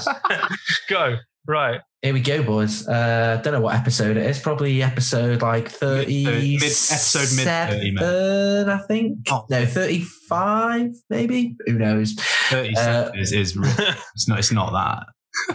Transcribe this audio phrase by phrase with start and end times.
[0.88, 1.16] Go.
[1.46, 1.80] Right.
[2.02, 2.86] Here we go, boys.
[2.86, 4.38] Uh, don't know what episode it is.
[4.40, 6.24] Probably episode like 30.
[6.24, 9.18] Mid- episode mid 30, seven, I think.
[9.30, 9.46] Oh.
[9.50, 11.56] No, 35, maybe.
[11.66, 12.14] Who knows?
[12.48, 13.72] 30 Uh, is, is real.
[14.14, 15.06] it's not it's not that.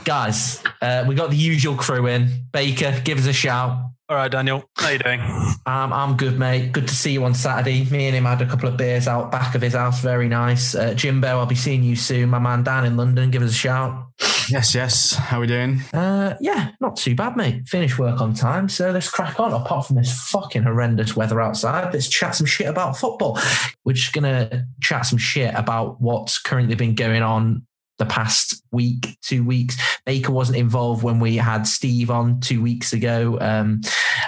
[0.03, 2.29] Guys, uh, we got the usual crew in.
[2.51, 3.83] Baker, give us a shout.
[4.09, 4.63] All right, Daniel.
[4.77, 5.19] How you doing?
[5.65, 6.71] Um, I'm good, mate.
[6.71, 7.83] Good to see you on Saturday.
[7.91, 9.99] Me and him had a couple of beers out back of his house.
[9.99, 10.75] Very nice.
[10.75, 12.29] Uh, Jimbo, I'll be seeing you soon.
[12.29, 14.07] My man Dan in London, give us a shout.
[14.49, 15.13] Yes, yes.
[15.13, 15.81] How we doing?
[15.93, 17.67] Uh, yeah, not too bad, mate.
[17.67, 19.51] Finished work on time, so let's crack on.
[19.51, 23.37] Apart from this fucking horrendous weather outside, let's chat some shit about football.
[23.83, 27.66] We're just gonna chat some shit about what's currently been going on
[27.97, 29.77] the past week, two weeks.
[30.05, 33.81] Baker wasn't involved when we had Steve on two weeks ago um,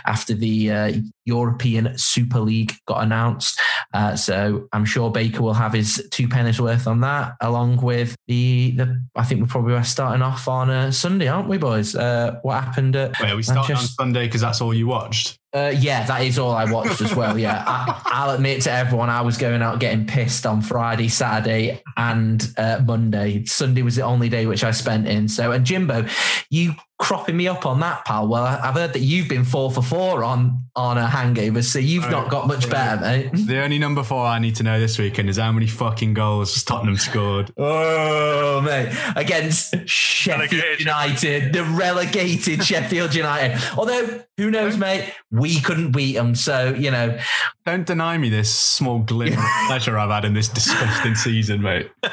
[0.05, 0.91] after the uh,
[1.25, 3.59] European Super League got announced.
[3.93, 8.15] Uh, so I'm sure Baker will have his two pennies worth on that, along with
[8.27, 9.01] the the.
[9.15, 11.95] I think we're probably starting off on a Sunday, aren't we, boys?
[11.95, 13.19] Uh, what happened at?
[13.19, 15.39] Wait, are we starting on Sunday because that's all you watched?
[15.51, 17.37] Uh, yeah, that is all I watched as well.
[17.37, 21.81] Yeah, I, I'll admit to everyone, I was going out getting pissed on Friday, Saturday,
[21.97, 23.43] and uh, Monday.
[23.45, 25.27] Sunday was the only day which I spent in.
[25.27, 26.05] So, and Jimbo,
[26.51, 28.27] you cropping me up on that, pal.
[28.27, 31.79] Well, I- I've heard that you've been four for four on on a hangover, so
[31.79, 33.29] you've Oh, not got much oh, better, mate.
[33.47, 36.61] The only number four I need to know this weekend is how many fucking goals
[36.63, 37.51] Tottenham scored.
[37.57, 40.79] Oh mate, against Sheffield Relegated.
[40.79, 43.57] United, the relegated Sheffield United.
[43.77, 46.35] Although who knows, mate, we couldn't beat them.
[46.35, 47.17] So you know,
[47.65, 51.91] Don't deny me this small glimmer of pleasure I've had in this disgusting season, mate.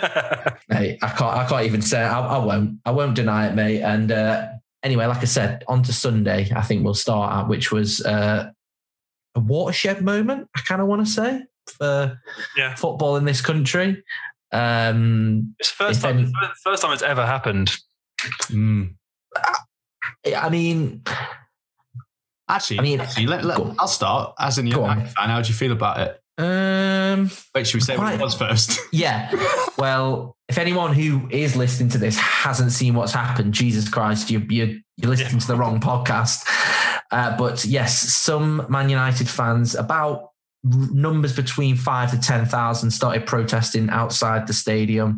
[0.69, 2.03] mate, I can't, I can't even say.
[2.03, 3.81] I, I won't, I won't deny it, mate.
[3.83, 4.49] And uh,
[4.83, 6.51] anyway, like I said, on to Sunday.
[6.55, 8.51] I think we'll start at which was uh,
[9.35, 10.49] a watershed moment.
[10.57, 11.43] I kind of want to say
[11.79, 12.21] for
[12.57, 12.75] Yeah.
[12.75, 14.03] football in this country.
[14.53, 16.33] Um, It's the first time, any-
[16.65, 17.73] first time it's ever happened.
[18.49, 18.95] Mm.
[20.37, 21.03] I mean,
[22.49, 24.35] Actually, I mean, actually, let, let, I'll start.
[24.39, 24.67] As on.
[24.67, 26.21] United fan, how do you feel about it?
[26.39, 28.79] um, Wait, should we say what it was first?
[28.93, 29.31] Yeah.
[29.79, 34.41] Well, if anyone who is listening to this hasn't seen what's happened, Jesus Christ, you,
[34.49, 36.47] you, you're listening to the wrong podcast.
[37.11, 40.31] Uh, but yes, some Man United fans, about
[40.65, 45.17] numbers between five to 10,000, started protesting outside the stadium.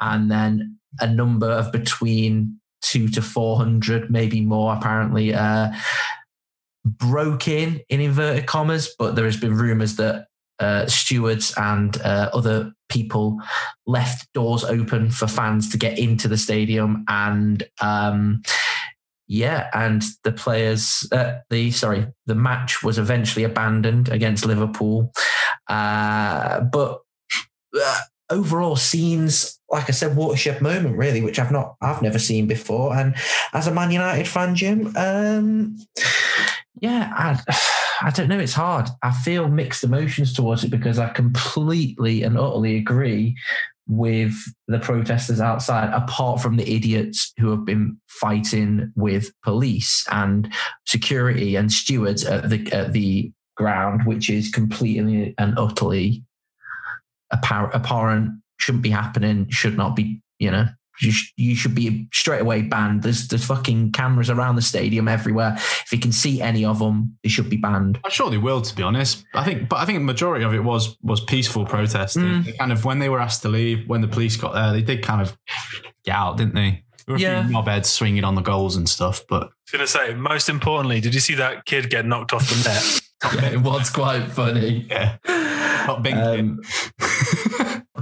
[0.00, 5.72] And then a number of between two to 400, maybe more, apparently, uh,
[6.84, 8.94] broke in, in inverted commas.
[8.98, 10.26] But there has been rumors that
[10.60, 13.38] uh, stewards and uh, other people
[13.86, 18.40] left doors open for fans to get into the stadium and um,
[19.26, 25.12] yeah and the players uh, the sorry the match was eventually abandoned against liverpool
[25.68, 27.00] uh, but
[27.80, 27.98] uh,
[28.30, 32.94] overall scenes like i said watershed moment really which i've not i've never seen before
[32.94, 33.14] and
[33.52, 35.76] as a man united fan jim um,
[36.80, 37.40] yeah I,
[38.02, 38.38] I don't know.
[38.38, 38.88] It's hard.
[39.02, 43.36] I feel mixed emotions towards it because I completely and utterly agree
[43.86, 44.34] with
[44.66, 50.52] the protesters outside, apart from the idiots who have been fighting with police and
[50.86, 56.24] security and stewards at the at the ground, which is completely and utterly
[57.32, 60.66] appar- apparent, shouldn't be happening, should not be, you know.
[61.00, 63.02] You, sh- you should be straight away banned.
[63.02, 65.54] There's there's fucking cameras around the stadium everywhere.
[65.56, 67.98] If you can see any of them, they should be banned.
[68.04, 69.24] I'm sure they will, to be honest.
[69.34, 72.22] I think, but I think the majority of it was was peaceful protesting.
[72.44, 72.58] Mm.
[72.58, 75.02] Kind of when they were asked to leave, when the police got there, they did
[75.02, 75.36] kind of
[76.04, 76.84] get out, didn't they?
[77.06, 77.46] There were a Yeah.
[77.46, 80.48] few knobheads swinging on the goals and stuff, but I was going to say, most
[80.48, 83.00] importantly, did you see that kid get knocked off the net?
[83.36, 84.86] Yeah, it was quite funny.
[84.90, 85.16] yeah,
[85.86, 86.12] not big.
[86.14, 86.60] Um,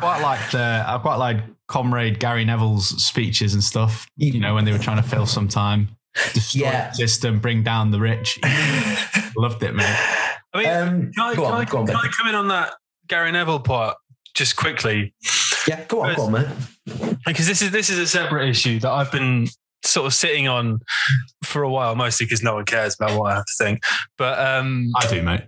[0.02, 4.06] quite like the I quite liked Comrade Gary Neville's speeches and stuff.
[4.16, 5.88] You know when they were trying to fill some time,
[6.34, 6.88] destroy Yeah.
[6.90, 8.38] the system, bring down the rich.
[9.36, 9.96] Loved it, man.
[10.54, 12.48] I mean, um, can, I, can, on, I, go on, can I come in on
[12.48, 12.74] that
[13.08, 13.96] Gary Neville part
[14.34, 15.14] just quickly?
[15.66, 17.18] Yeah, go on, go on, man.
[17.24, 19.46] because this is this is a separate issue that I've been
[19.84, 20.80] sort of sitting on
[21.44, 23.82] for a while, mostly because no one cares about what I have to think.
[24.18, 25.42] But um, I do, mate.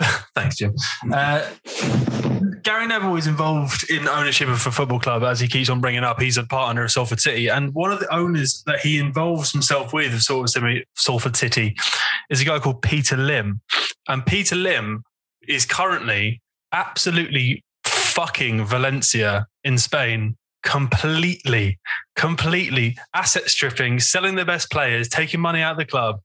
[0.34, 0.74] thanks, Jim.
[1.12, 1.48] Uh,
[2.62, 6.04] Gary Neville is involved in ownership of a football club, as he keeps on bringing
[6.04, 6.20] up.
[6.20, 9.92] He's a partner of Salford City, and one of the owners that he involves himself
[9.92, 11.76] with of Salford City,
[12.30, 13.60] is a guy called Peter Lim,
[14.08, 15.04] and Peter Lim
[15.48, 16.40] is currently
[16.72, 21.78] absolutely fucking Valencia in Spain completely,
[22.16, 26.20] completely asset stripping, selling their best players, taking money out of the club.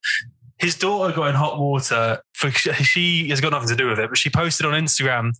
[0.58, 4.10] His daughter got in hot water for she has got nothing to do with it,
[4.10, 5.32] but she posted on Instagram,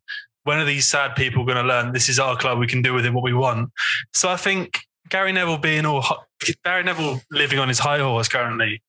[0.44, 2.60] when are these sad people going to learn this is our club?
[2.60, 3.72] We can do with it what we want.
[4.14, 4.80] So I think
[5.10, 6.26] Gary Neville being all hot,
[6.64, 8.82] Barry Neville living on his high horse currently.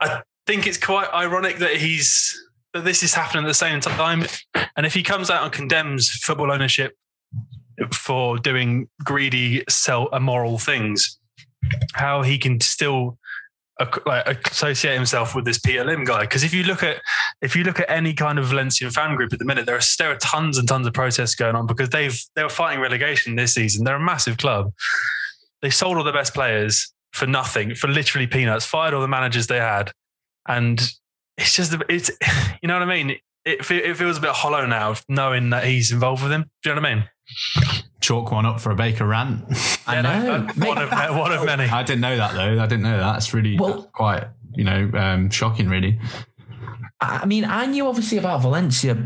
[0.00, 2.38] I think it's quite ironic that he's
[2.72, 4.24] that this is happening at the same time.
[4.76, 6.96] And if he comes out and condemns football ownership
[7.92, 11.18] for doing greedy, self immoral things,
[11.94, 13.18] how he can still
[14.06, 16.22] like associate himself with this Peter Lim guy.
[16.22, 17.00] Because if you look at
[17.40, 19.82] if you look at any kind of Valencian fan group at the minute, there are
[19.98, 23.36] there are tons and tons of protests going on because they've they were fighting relegation
[23.36, 23.84] this season.
[23.84, 24.72] They're a massive club.
[25.62, 28.66] They sold all the best players for nothing, for literally peanuts.
[28.66, 29.92] Fired all the managers they had,
[30.48, 30.80] and
[31.36, 32.10] it's just it's
[32.62, 33.16] you know what I mean.
[33.44, 36.42] It, it feels a bit hollow now, knowing that he's involved with him.
[36.62, 37.84] Do you know what I mean?
[38.02, 39.44] Chalk one up for a Baker rant.
[39.86, 40.46] I know.
[40.56, 41.64] one, of, one of many.
[41.64, 42.60] I didn't know that though.
[42.62, 43.12] I didn't know that.
[43.12, 45.98] That's really well, quite, you know, um, shocking, really.
[47.00, 48.96] I mean, I knew obviously about Valencia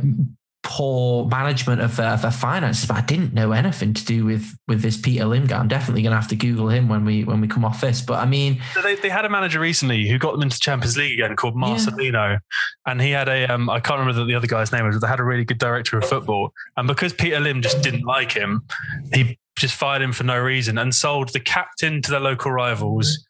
[0.67, 4.83] poor management of, uh, of finances, but I didn't know anything to do with with
[4.83, 5.59] this Peter Lim guy.
[5.59, 8.03] I'm definitely going to have to Google him when we when we come off this.
[8.03, 10.97] But I mean, so they, they had a manager recently who got them into Champions
[10.97, 12.39] League again called Marcelino, yeah.
[12.85, 15.01] and he had a um, I can't remember the other guy's name was.
[15.01, 18.33] They had a really good director of football, and because Peter Lim just didn't like
[18.33, 18.67] him,
[19.15, 23.25] he just fired him for no reason and sold the captain to the local rivals.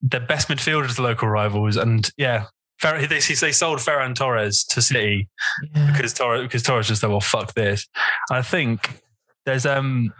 [0.00, 2.46] The best midfielder to the local rivals, and yeah,
[2.82, 5.28] they, they sold Ferran Torres to City
[5.74, 5.90] yeah.
[5.92, 7.86] because Torres because Torres just said, "Well, fuck this."
[8.30, 9.02] I think
[9.44, 10.12] there's um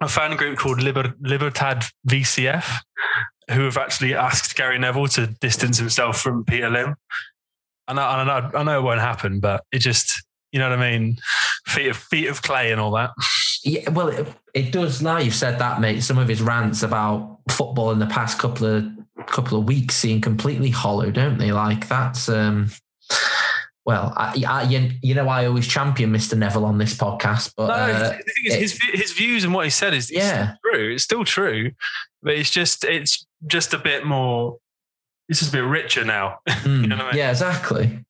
[0.00, 2.80] a fan group called Liber, Libertad VCF
[3.50, 6.94] who have actually asked Gary Neville to distance himself from Peter Lim.
[7.86, 10.22] And I, I know it won't happen, but it just,
[10.52, 11.16] you know what I mean?
[11.66, 13.10] Feet of, feet of clay and all that.
[13.64, 16.02] Yeah, well, it, it does now you've said that, mate.
[16.02, 18.84] Some of his rants about football in the past couple of
[19.24, 21.52] couple of weeks seem completely hollow, don't they?
[21.52, 22.70] Like that's um
[23.88, 26.36] well, I, I, you, you know, I always champion Mr.
[26.36, 30.10] Neville on this podcast, but no, uh, his his views and what he said is
[30.10, 30.56] yeah.
[30.62, 30.92] true.
[30.92, 31.70] It's still true,
[32.22, 34.58] but it's just it's just a bit more.
[35.30, 36.40] It's just a bit richer now.
[36.46, 37.16] Mm, you know I mean?
[37.16, 38.04] Yeah, exactly.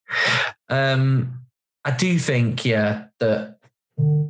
[0.69, 1.43] Um,
[1.85, 3.59] I do think, yeah, that.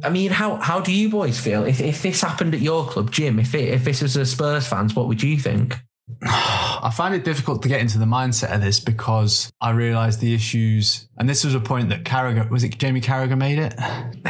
[0.04, 3.10] I mean, how how do you boys feel if if this happened at your club,
[3.10, 3.38] Jim?
[3.38, 5.76] If it, if this was a Spurs fans, what would you think?
[6.22, 10.34] I find it difficult to get into the mindset of this because I realised the
[10.34, 13.74] issues, and this was a point that Carragher was it Jamie Carragher made it.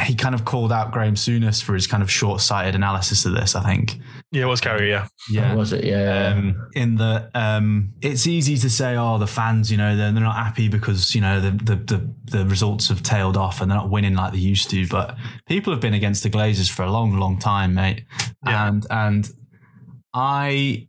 [0.05, 3.55] He kind of called out Graham Souness for his kind of short-sighted analysis of this.
[3.55, 3.99] I think.
[4.31, 4.87] Yeah, it was Carragher.
[4.87, 5.83] Yeah, yeah, was it?
[5.83, 6.35] Yeah.
[6.35, 10.21] Um, in the, um, it's easy to say, oh, the fans, you know, they're, they're
[10.21, 13.77] not happy because you know the, the the the results have tailed off and they're
[13.77, 14.87] not winning like they used to.
[14.87, 15.17] But
[15.47, 18.05] people have been against the Glazers for a long, long time, mate.
[18.45, 18.67] Yeah.
[18.67, 19.29] And and
[20.13, 20.87] I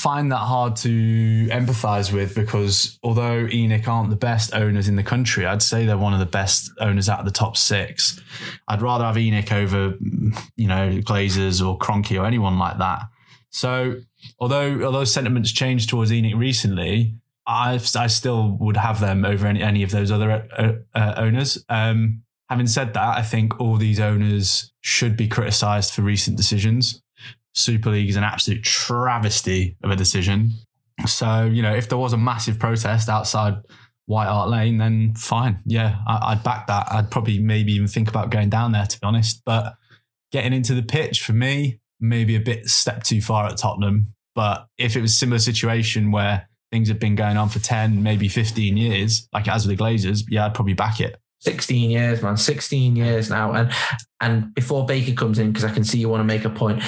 [0.00, 0.88] find that hard to
[1.48, 5.98] empathize with because although ENIC aren't the best owners in the country, I'd say they're
[5.98, 8.18] one of the best owners out of the top six.
[8.66, 9.94] I'd rather have ENIC over,
[10.56, 13.02] you know, Glazers or Kroenke or anyone like that.
[13.50, 13.96] So
[14.38, 17.14] although although sentiments changed towards ENIC recently,
[17.46, 21.62] I I still would have them over any, any of those other uh, uh, owners.
[21.68, 27.02] Um, having said that, I think all these owners should be criticised for recent decisions.
[27.54, 30.52] Super League is an absolute travesty of a decision.
[31.06, 33.56] So, you know, if there was a massive protest outside
[34.06, 35.60] White Hart Lane, then fine.
[35.64, 36.88] Yeah, I, would back that.
[36.90, 39.42] I'd probably maybe even think about going down there, to be honest.
[39.44, 39.74] But
[40.32, 44.14] getting into the pitch for me, maybe a bit step too far at Tottenham.
[44.34, 48.02] But if it was a similar situation where things have been going on for 10,
[48.02, 51.16] maybe 15 years, like as with the Glazers, yeah, I'd probably back it.
[51.40, 53.52] 16 years, man, 16 years now.
[53.52, 53.72] And
[54.20, 56.82] and before Baker comes in, because I can see you want to make a point,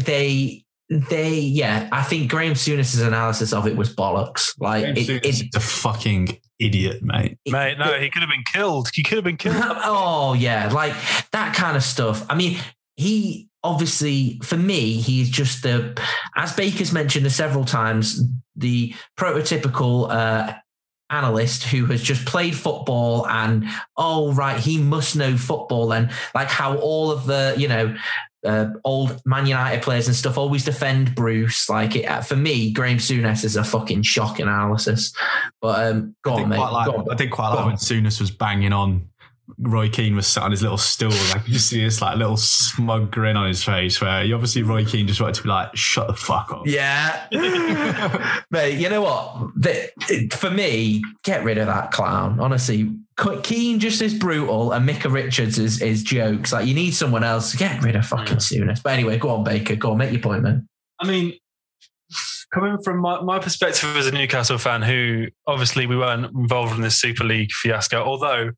[0.00, 4.54] they they yeah i think graham souness's analysis of it was bollocks.
[4.58, 7.38] Like it, it's a fucking idiot mate.
[7.46, 8.88] Mate no he could have been killed.
[8.92, 9.56] He could have been killed.
[9.62, 10.94] Oh yeah like
[11.32, 12.24] that kind of stuff.
[12.30, 12.58] I mean
[12.96, 16.00] he obviously for me he's just the
[16.36, 18.22] as baker's mentioned several times
[18.56, 20.54] the prototypical uh
[21.10, 23.64] analyst who has just played football and
[23.96, 27.96] oh right he must know football and like how all of the you know
[28.44, 31.68] uh, old Man United players and stuff always defend Bruce.
[31.68, 35.12] Like it, uh, for me, Graham Souness is a fucking shock analysis.
[35.60, 36.58] But um, go on, mate.
[36.58, 37.10] Like, on.
[37.10, 39.08] I did quite like when Souness was banging on.
[39.56, 41.10] Roy Keane was sat on his little stool.
[41.10, 44.00] Like you just see this like little smug grin on his face.
[44.00, 47.26] Where he obviously Roy Keane just wanted to be like, "Shut the fuck up." Yeah,
[48.50, 48.78] mate.
[48.78, 49.50] You know what?
[49.56, 52.40] The, for me, get rid of that clown.
[52.40, 52.90] Honestly,
[53.42, 56.52] Keane just is brutal and Micah Richards is, is jokes.
[56.52, 57.54] Like you need someone else.
[57.54, 58.82] Get rid of fucking Souness.
[58.82, 59.76] But anyway, go on, Baker.
[59.76, 60.68] Go on, make your point, man.
[61.00, 61.34] I mean,
[62.52, 66.80] coming from my, my perspective as a Newcastle fan, who obviously we weren't involved in
[66.82, 68.02] this Super League fiasco.
[68.02, 68.52] Although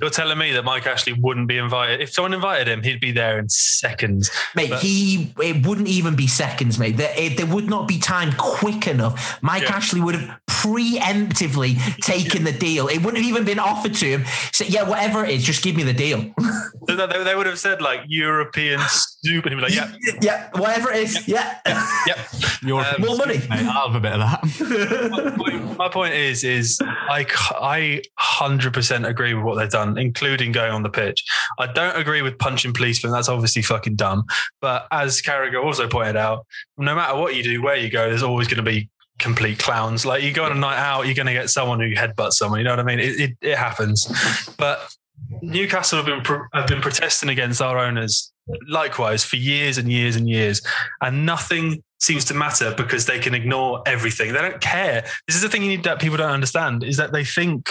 [0.00, 2.00] you're telling me that Mike Ashley wouldn't be invited.
[2.00, 4.30] If someone invited him, he'd be there in seconds.
[4.54, 6.96] Mate, But- he it wouldn't even be seconds, mate.
[6.96, 9.38] There, it, there would not be time quick enough.
[9.42, 9.76] Mike Yeah.
[9.76, 12.88] Ashley would have preemptively taken the deal.
[12.88, 14.24] It wouldn't have even been offered to him.
[14.52, 16.32] So yeah, whatever it is, just give me the deal.
[16.86, 18.78] They, they- they would have said like European
[19.24, 19.48] Super.
[19.48, 19.90] He'd be like, yeah,
[20.20, 21.26] yeah, whatever it is.
[21.26, 21.58] Yeah.
[21.66, 22.24] Yeah.
[22.62, 23.38] You're Um, More money.
[23.50, 25.10] Mate, I'll have a bit of that.
[25.10, 27.24] my, point, my point is, is I
[28.20, 31.24] 100% agree with what they've done, including going on the pitch.
[31.58, 33.12] I don't agree with punching policemen.
[33.12, 34.24] That's obviously fucking dumb.
[34.60, 38.22] But as Carragher also pointed out, no matter what you do, where you go, there's
[38.22, 38.88] always going to be
[39.18, 40.04] complete clowns.
[40.04, 42.58] Like you go on a night out, you're going to get someone who headbutts someone.
[42.60, 43.00] You know what I mean?
[43.00, 44.06] It, it, it happens.
[44.58, 44.80] But
[45.42, 48.32] Newcastle have been pro- have been protesting against our owners
[48.68, 50.62] likewise for years and years and years,
[51.00, 54.32] and nothing seems to matter because they can ignore everything.
[54.32, 55.02] They don't care.
[55.26, 57.70] This is the thing you need that people don't understand is that they think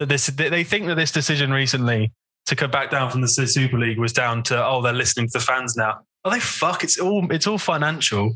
[0.00, 2.12] that this they think that this decision recently
[2.46, 5.38] to come back down from the Super League was down to oh they're listening to
[5.38, 6.00] the fans now.
[6.24, 8.32] Oh they fuck it's all it's all financial.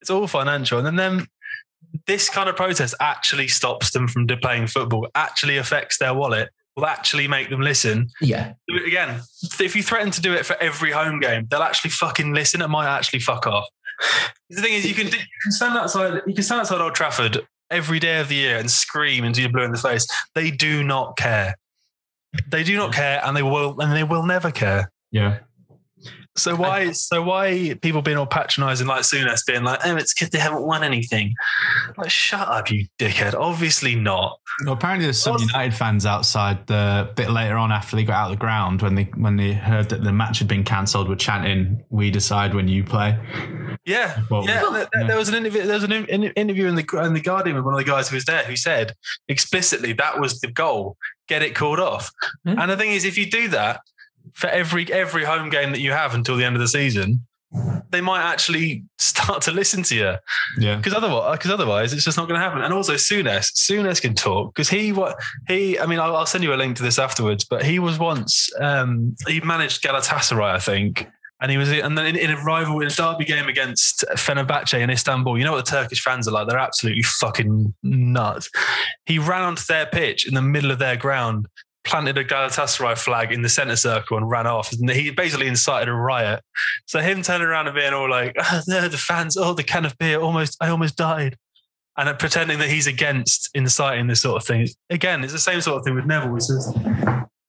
[0.00, 1.26] It's all financial, and then then
[2.06, 5.08] this kind of protest actually stops them from playing football.
[5.14, 6.50] Actually affects their wallet.
[6.76, 8.54] Will actually make them listen yeah.
[8.66, 9.20] do it again.
[9.60, 12.62] If you threaten to do it for every home game, they'll actually fucking listen.
[12.62, 13.66] It might actually fuck off.
[14.48, 15.12] The thing is, you can, you
[15.42, 16.22] can stand outside.
[16.26, 19.52] You can stand outside Old Trafford every day of the year and scream until you're
[19.52, 20.06] blue in the face.
[20.34, 21.56] They do not care.
[22.48, 24.90] They do not care, and they will, and they will never care.
[25.10, 25.40] yeah.
[26.36, 26.92] So why?
[27.02, 30.62] So why people being all patronising like Souness being like, oh, it's because they haven't
[30.62, 31.34] won anything.
[31.96, 33.34] Like, shut up, you dickhead.
[33.34, 34.38] Obviously not.
[34.64, 38.30] Well, apparently there's some United fans outside the bit later on after they got out
[38.30, 41.16] of the ground when they when they heard that the match had been cancelled were
[41.16, 43.18] chanting "We decide when you play."
[43.84, 44.62] Yeah, Well, yeah.
[44.70, 45.06] There, yeah.
[45.08, 45.62] there was an interview.
[45.62, 48.08] There was an in- interview in the in the Guardian with one of the guys
[48.08, 48.94] who was there who said
[49.28, 50.96] explicitly that was the goal:
[51.28, 52.10] get it called off.
[52.44, 52.56] Yeah.
[52.58, 53.80] And the thing is, if you do that
[54.34, 57.26] for every every home game that you have until the end of the season,
[57.90, 60.14] they might actually start to listen to you.
[60.58, 62.62] Yeah, Because otherwise, because otherwise, it's just not going to happen.
[62.62, 65.16] And also, Souness, Souness can talk because he what
[65.48, 65.78] he.
[65.78, 67.44] I mean, I'll, I'll send you a link to this afterwards.
[67.44, 71.06] But he was once um, he managed Galatasaray, I think,
[71.40, 74.80] and he was and then in, in a rival in a derby game against Fenerbahce
[74.80, 75.36] in Istanbul.
[75.36, 76.48] You know what the Turkish fans are like?
[76.48, 78.48] They're absolutely fucking nuts.
[79.06, 81.48] He ran onto their pitch in the middle of their ground.
[81.84, 84.72] Planted a Galatasaray flag in the centre circle and ran off.
[84.72, 86.42] And he basically incited a riot.
[86.86, 89.84] So him turning around and being all like, oh, no, the fans, oh, the can
[89.84, 91.36] of beer, almost, I almost died.
[91.96, 94.68] And pretending that he's against inciting this sort of thing.
[94.88, 96.36] Again, it's the same sort of thing with Neville.
[96.36, 96.76] It's just,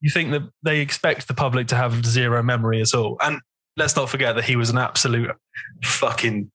[0.01, 3.17] you think that they expect the public to have zero memory at all.
[3.21, 3.39] And
[3.77, 5.31] let's not forget that he was an absolute
[5.83, 6.51] fucking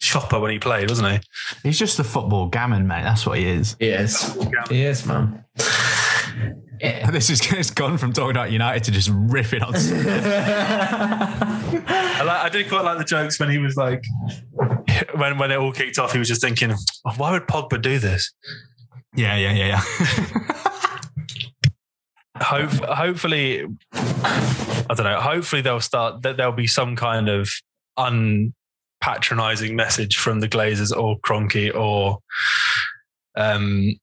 [0.00, 1.20] chopper when he played, wasn't he?
[1.62, 3.02] he's just a football gammon, mate.
[3.02, 3.76] That's what he is.
[3.78, 4.36] He is.
[4.68, 5.44] He is, man.
[7.10, 9.74] This is it's gone from talking about United to just ripping on.
[9.76, 9.82] I,
[12.24, 14.04] like, I did quite like the jokes when he was like,
[15.16, 17.98] when when it all kicked off, he was just thinking, oh, why would Pogba do
[17.98, 18.32] this?
[19.16, 19.82] yeah, yeah, yeah, yeah.
[22.40, 25.20] Hope, hopefully, I don't know.
[25.20, 26.22] Hopefully, they'll start.
[26.22, 27.50] That there'll be some kind of
[27.98, 32.18] unpatronizing message from the Glazers or Kroenke or
[33.34, 33.98] um,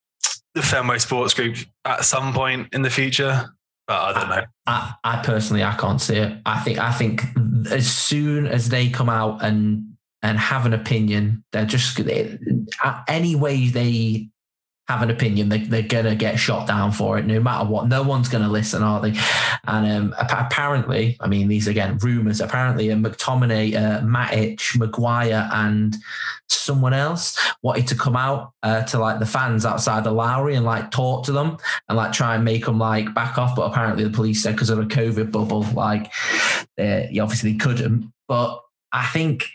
[0.56, 3.46] the Fenway Sports Group at some point in the future.
[3.88, 4.44] But I don't know.
[4.66, 6.40] I, I personally I can't see it.
[6.46, 7.22] I think I think
[7.70, 12.40] as soon as they come out and and have an opinion, they're just they,
[12.84, 14.30] uh, any way they
[14.88, 17.88] have an opinion, they, they're gonna get shot down for it, no matter what.
[17.88, 19.18] No one's gonna listen, are they?
[19.68, 22.40] And um, apparently, I mean, these again rumors.
[22.40, 25.96] Apparently, uh, McTominay, uh, Matic, Maguire, and
[26.50, 30.66] someone else wanted to come out uh, to like the fans outside the Lowry and
[30.66, 31.58] like talk to them
[31.90, 33.56] and like try and make them like back off.
[33.56, 36.12] But apparently, the police said because of a COVID bubble, like
[36.78, 38.12] they obviously couldn't.
[38.28, 38.62] But
[38.92, 39.46] I think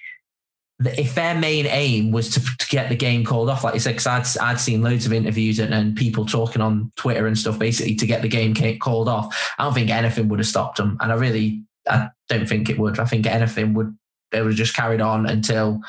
[0.80, 3.96] if their main aim was to, to get the game called off, like you said,
[3.96, 7.58] because I'd, I'd seen loads of interviews and, and people talking on Twitter and stuff,
[7.58, 9.54] basically to get the game called off.
[9.58, 12.78] I don't think anything would have stopped them, and I really, I don't think it
[12.78, 12.98] would.
[12.98, 13.96] I think anything would
[14.30, 15.80] they would have just carried on until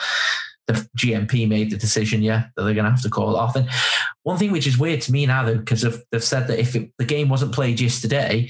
[0.68, 3.56] the GMP made the decision, yeah, that they're going to have to call it off.
[3.56, 3.70] And
[4.24, 5.82] one thing which is weird to me now, though, because
[6.12, 8.50] they've said that if it, the game wasn't played yesterday,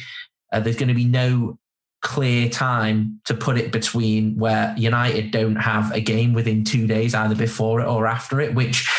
[0.52, 1.58] uh, there's going to be no
[2.02, 7.14] clear time to put it between where United don't have a game within two days,
[7.14, 8.90] either before it or after it, which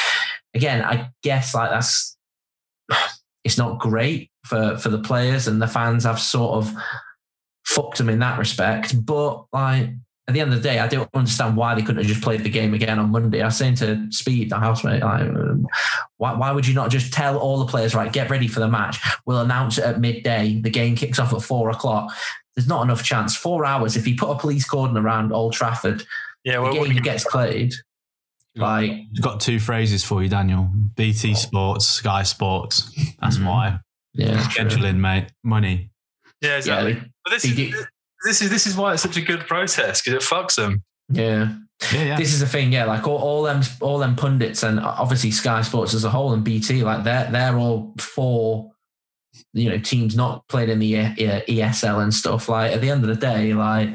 [0.54, 2.16] again, I guess like that's
[3.44, 6.75] it's not great for for the players and the fans have sort of
[7.64, 9.04] fucked them in that respect.
[9.04, 9.90] But like
[10.28, 12.44] at the end of the day, I don't understand why they couldn't have just played
[12.44, 13.42] the game again on Monday.
[13.42, 15.28] I was saying to Speed, the housemate, like,
[16.16, 18.68] why, why would you not just tell all the players, right, get ready for the
[18.68, 19.00] match?
[19.26, 20.61] We'll announce it at midday.
[20.61, 22.12] The game kicks off at four o'clock.
[22.56, 23.37] There's not enough chance.
[23.37, 23.97] Four hours.
[23.97, 26.04] If you put a police cordon around Old Trafford,
[26.44, 27.73] Yeah, the well, game gets played.
[28.54, 30.68] Like, I've got two phrases for you, Daniel.
[30.97, 32.92] BT Sports, Sky Sports.
[33.21, 33.47] That's Mhm.
[33.47, 33.78] why.
[34.14, 34.64] yeah, true.
[34.66, 35.32] Scheduling, mate.
[35.42, 35.90] Money.
[36.42, 36.92] yeah, exactly.
[36.94, 37.85] Yeah, but this is do-
[38.26, 40.82] this is this is why it's such a good protest because it fucks them.
[41.09, 41.54] yeah.
[41.92, 42.16] Yeah, yeah.
[42.16, 42.85] This is the thing, yeah.
[42.85, 46.44] Like all, all them, all them pundits, and obviously Sky Sports as a whole, and
[46.44, 48.71] BT, like they're they're all for,
[49.54, 52.49] you know, teams not playing in the ESL and stuff.
[52.49, 53.90] Like at the end of the day, like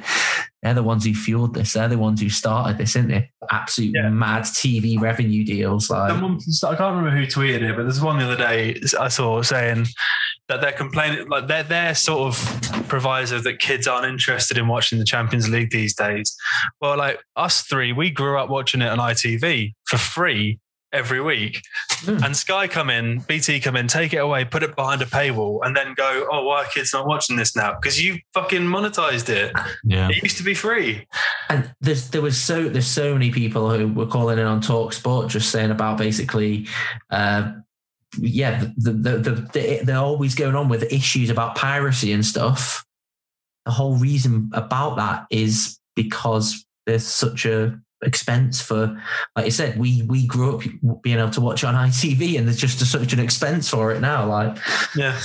[0.61, 1.73] they're the ones who fueled this.
[1.73, 3.29] They're the ones who started this, isn't it?
[3.51, 4.09] Absolute Yeah.
[4.09, 5.89] mad TV revenue deals.
[5.89, 9.07] Like, Someone, I can't remember who tweeted it, but there's one the other day I
[9.07, 9.87] saw saying
[10.49, 14.97] that they're complaining, like they're their sort of proviso that kids aren't interested in watching
[14.99, 16.35] the Champions League these days.
[16.81, 20.59] Well, like us three, we grew up watching it on ITV for free
[20.93, 21.61] every week,
[22.05, 22.23] Hmm.
[22.23, 25.59] and Sky come in, BT come in, take it away, put it behind a paywall,
[25.63, 27.73] and then go, "Oh, why are kids not watching this now?
[27.73, 29.51] Because you fucking monetized it.
[29.83, 30.09] yeah.
[30.09, 31.05] It used to be free."
[31.49, 34.93] and there's there was so there's so many people who were calling in on Talk
[34.93, 36.67] Sport just saying about basically
[37.09, 37.53] uh
[38.17, 42.85] yeah the, the, the, the they're always going on with issues about piracy and stuff
[43.65, 48.95] the whole reason about that is because there's such a expense for
[49.35, 52.57] like you said we we grew up being able to watch on ITV and there's
[52.57, 54.55] just a, such an expense for it now like
[54.95, 55.19] Yeah,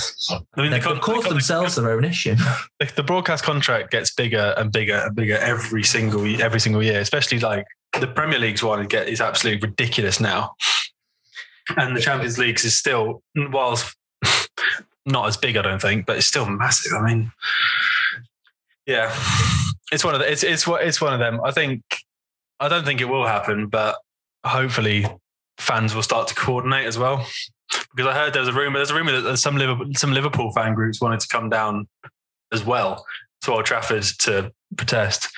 [0.55, 2.35] I mean, they of course the themselves their own issue
[2.81, 7.01] the, the broadcast contract gets bigger and bigger and bigger every single every single year.
[7.01, 7.67] Especially like
[8.01, 10.55] the Premier League's one get is absolutely ridiculous now,
[11.77, 13.97] and the Champions League's is still whilst
[15.07, 16.93] not as big, I don't think, but it's still massive.
[16.93, 17.33] I mean,
[18.87, 19.15] yeah,
[19.91, 21.41] it's one of the, it's it's what it's one of them.
[21.45, 21.83] I think
[22.63, 23.97] I don't think it will happen, but
[24.47, 25.05] hopefully
[25.59, 27.27] fans will start to coordinate as well.
[27.95, 28.79] Because I heard there was a rumor.
[28.79, 31.89] There's a rumor that some Liverpool, some Liverpool fan groups wanted to come down
[32.53, 33.05] as well
[33.43, 35.29] to Old Trafford to protest,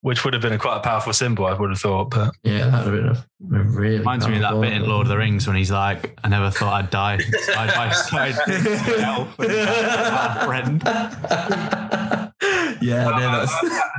[0.00, 1.46] which would have been a quite a powerful symbol.
[1.46, 4.36] I would have thought, but yeah that would have been a, a really Reminds me
[4.36, 6.90] of that bit in Lord of the Rings when he's like, I never thought I'd
[6.90, 7.18] die.
[7.18, 10.82] Side by side with an elf friend.
[12.82, 13.52] yeah, no, that's.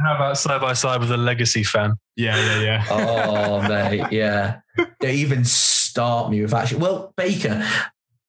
[0.03, 1.95] how about side by side with a legacy fan?
[2.15, 2.85] Yeah, yeah, yeah.
[2.91, 4.59] Oh, mate, yeah.
[4.99, 6.81] They even start me with actually.
[6.81, 7.65] Well, Baker.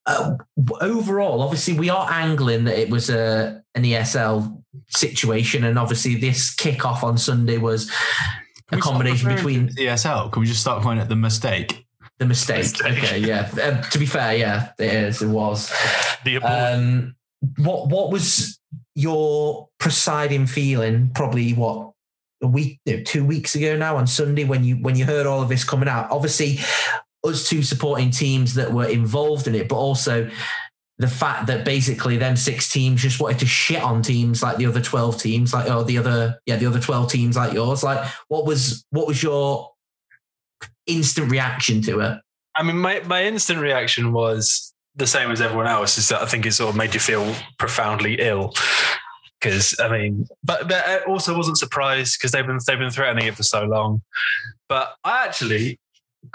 [0.06, 0.36] Uh,
[0.82, 6.54] overall, obviously, we are angling that it was a an ESL situation, and obviously, this
[6.54, 7.90] kickoff on Sunday was
[8.70, 10.30] a combination between ESL.
[10.30, 11.84] Can we just start calling it the mistake?
[12.18, 12.58] the mistake.
[12.58, 12.98] Mistake.
[12.98, 13.50] Okay, yeah.
[13.60, 15.22] Uh, to be fair, yeah, it is.
[15.22, 15.72] It was.
[16.24, 17.16] The Um,
[17.58, 18.58] what what was
[18.94, 21.10] your presiding feeling?
[21.14, 21.92] Probably what
[22.42, 25.48] a week, two weeks ago now on Sunday when you when you heard all of
[25.48, 26.10] this coming out.
[26.10, 26.58] Obviously,
[27.24, 30.30] us two supporting teams that were involved in it, but also
[30.98, 34.66] the fact that basically them six teams just wanted to shit on teams like the
[34.66, 38.08] other 12 teams like or the other yeah the other 12 teams like yours like
[38.28, 39.72] what was what was your
[40.86, 42.20] instant reaction to it
[42.56, 45.98] I mean, my, my instant reaction was the same as everyone else.
[45.98, 48.54] Is that I think it sort of made you feel profoundly ill.
[49.40, 53.26] Because I mean, but, but I also wasn't surprised because they've been they've been threatening
[53.26, 54.02] it for so long.
[54.68, 55.78] But I actually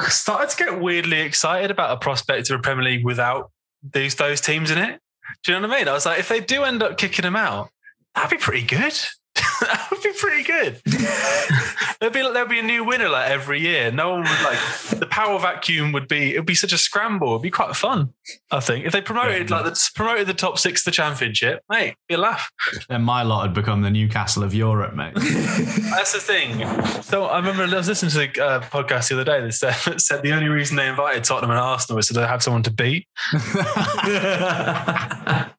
[0.07, 3.51] started to get weirdly excited about a prospect of a Premier League without
[3.93, 4.99] these those teams in it.
[5.43, 5.87] Do you know what I mean?
[5.87, 7.69] I was like, if they do end up kicking them out,
[8.15, 8.93] that'd be pretty good.
[9.61, 10.81] that would be pretty good.
[11.99, 13.91] there'd be there'd be a new winner like every year.
[13.91, 14.59] No one would like
[14.99, 17.29] the power vacuum would be it would be such a scramble.
[17.31, 18.13] It'd be quite fun.
[18.51, 21.95] I think if they promoted like the, promoted the top six to the championship, mate,
[22.07, 22.51] be a laugh.
[22.87, 25.13] Then my lot had become the Newcastle of Europe, mate.
[25.15, 26.65] That's the thing.
[27.01, 29.73] So I remember I was listening to a uh, podcast the other day that said,
[29.85, 32.71] that said the only reason they invited Tottenham and Arsenal was to have someone to
[32.71, 33.07] beat.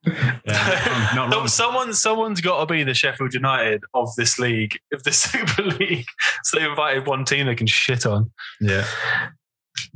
[0.43, 1.47] Yeah, not No, wrong.
[1.47, 4.50] someone, someone's got to be the Sheffield United of this league,
[4.93, 6.05] of the Super League.
[6.43, 8.31] So they invited one team they can shit on.
[8.59, 8.85] Yeah.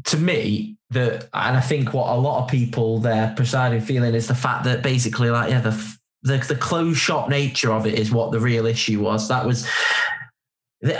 [0.05, 4.27] to me, the and I think what a lot of people their presiding feeling is
[4.27, 8.11] the fact that basically, like, yeah, the the, the closed shop nature of it is
[8.11, 9.27] what the real issue was.
[9.29, 9.67] That was.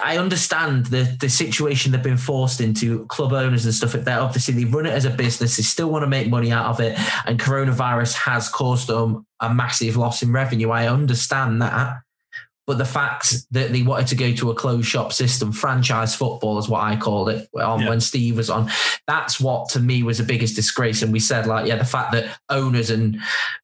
[0.01, 4.19] I understand the the situation they've been forced into, club owners and stuff like that.
[4.19, 6.79] Obviously, they run it as a business; they still want to make money out of
[6.79, 10.71] it, and coronavirus has caused them a massive loss in revenue.
[10.71, 11.97] I understand that,
[12.67, 16.57] But the fact that they wanted to go to a closed shop system, franchise football
[16.57, 17.89] is what I called it on Yeah.
[17.89, 18.71] when Steve was on.
[19.07, 21.01] That's what to me was the biggest disgrace.
[21.03, 23.19] And we said like, yeah, the fact that owners and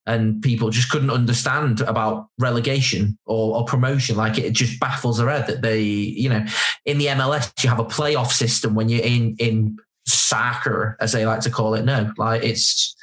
[0.06, 5.30] and people just couldn't understand about relegation or, or promotion, like it just baffles their
[5.30, 6.46] head that they, you know,
[6.86, 11.26] in the MLS you have a playoff system when you're in in soccer, as they
[11.26, 11.86] like to call it.
[11.86, 12.96] No, like it's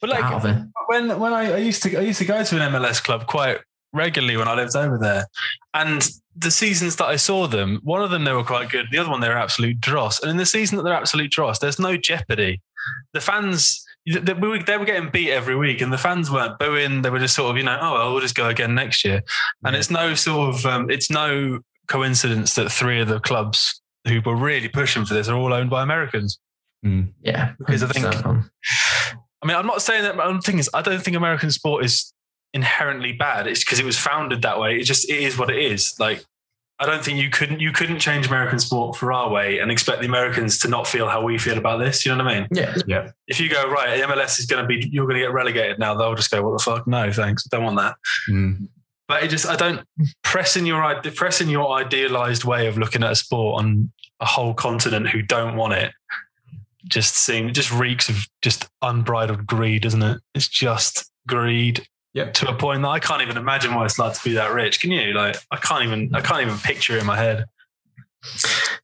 [0.00, 0.64] But like out of it.
[0.86, 3.60] when when I, I used to I used to go to an MLS club quite
[3.92, 5.26] regularly when I lived over there,
[5.74, 8.98] and the seasons that I saw them, one of them they were quite good, the
[8.98, 10.20] other one they were absolute dross.
[10.20, 12.60] And in the season that they're absolute dross, there's no jeopardy.
[13.12, 13.84] The fans.
[14.06, 17.02] They were, they were getting beat every week, and the fans weren't booing.
[17.02, 19.22] They were just sort of, you know, oh, well, we'll just go again next year.
[19.62, 24.22] And it's no sort of, um, it's no coincidence that three of the clubs who
[24.24, 26.38] were really pushing for this are all owned by Americans.
[26.84, 27.12] Mm.
[27.22, 28.50] Yeah, Because I think- 100%.
[29.42, 30.16] I mean, I'm not saying that.
[30.16, 32.12] The thing is, I don't think American sport is
[32.52, 33.46] inherently bad.
[33.46, 34.78] It's because it was founded that way.
[34.78, 35.98] It just it is what it is.
[35.98, 36.24] Like,
[36.78, 40.00] I don't think you couldn't you couldn't change American sport for our way and expect
[40.00, 42.04] the Americans to not feel how we feel about this.
[42.04, 42.48] You know what I mean?
[42.52, 43.10] yeah, yeah.
[43.26, 45.94] If you go right, MLS is going to be you're going to get relegated now.
[45.94, 46.86] They'll just go, what the fuck?
[46.86, 47.44] No, thanks.
[47.44, 47.96] Don't want that.
[48.30, 48.68] Mm.
[49.06, 49.86] But it just I don't
[50.22, 54.54] pressing your ide- pressing your idealized way of looking at a sport on a whole
[54.54, 55.92] continent who don't want it.
[56.88, 60.20] Just seem just reeks of just unbridled greed, doesn't it?
[60.34, 62.34] It's just greed Yep.
[62.34, 64.80] to a point that I can't even imagine what it's like to be that rich.
[64.80, 65.12] Can you?
[65.12, 67.44] Like I can't even I can't even picture it in my head.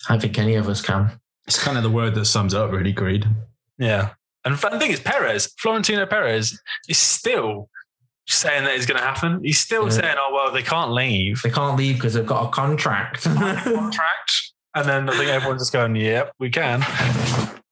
[0.08, 1.20] I don't think any of us can.
[1.46, 3.26] It's kind of the word that sums up really greed.
[3.78, 4.10] Yeah.
[4.44, 7.68] And the thing is, Perez, Florentino Perez, is still
[8.28, 9.40] saying that it's going to happen.
[9.42, 9.90] He's still Yeah.
[9.90, 13.22] saying, "Oh well, they can't leave." They can't leave because they've got a contract.
[13.24, 14.52] contract.
[14.76, 16.84] And then I think everyone's just going, yep, we can.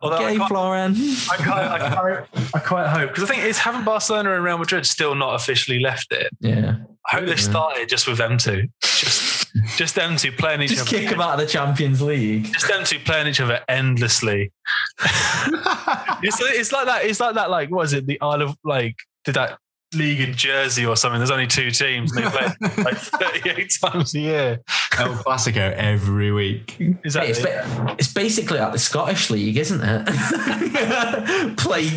[0.01, 1.31] Although I, okay, can't, Floren.
[1.31, 4.59] I, quite, I, quite, I quite hope, because I think it's haven't Barcelona and Real
[4.59, 6.31] Madrid still not officially left it.
[6.41, 6.77] Yeah.
[7.11, 8.69] I hope they started just with them two.
[8.83, 10.99] Just, just them two playing each Just other.
[10.99, 12.53] kick them out of the Champions League.
[12.53, 14.53] Just them two playing each other endlessly.
[16.27, 17.05] It's, it's like that.
[17.05, 17.51] It's like that.
[17.51, 18.07] Like, what is it?
[18.07, 19.59] The Isle of like did that
[19.95, 21.19] league in Jersey or something?
[21.19, 22.49] There's only two teams and they play
[22.85, 24.61] like 38 times a year.
[24.99, 26.77] El Clasico every week.
[27.05, 30.07] Is that It's, ba- it's basically like the Scottish League, isn't it?
[31.59, 31.91] play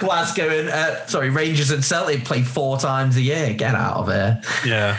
[0.00, 3.52] Glasgow and uh, sorry, Rangers and Celtic play four times a year.
[3.54, 4.40] Get out of here.
[4.64, 4.98] yeah.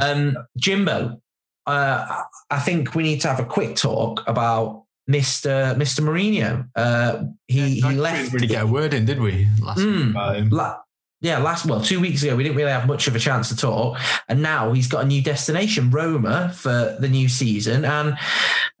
[0.00, 1.20] Um, Jimbo,
[1.66, 5.74] uh, I think we need to have a quick talk about Mr.
[5.76, 6.00] Mr.
[6.00, 6.68] Mourinho.
[6.74, 8.32] Uh, he I he didn't left.
[8.32, 9.46] really get a word in, did we?
[9.62, 9.96] Last Mm.
[10.06, 10.48] week about him.
[10.50, 10.76] La-
[11.20, 13.56] yeah, last well, two weeks ago we didn't really have much of a chance to
[13.56, 13.98] talk,
[14.28, 17.84] and now he's got a new destination, Roma, for the new season.
[17.84, 18.18] And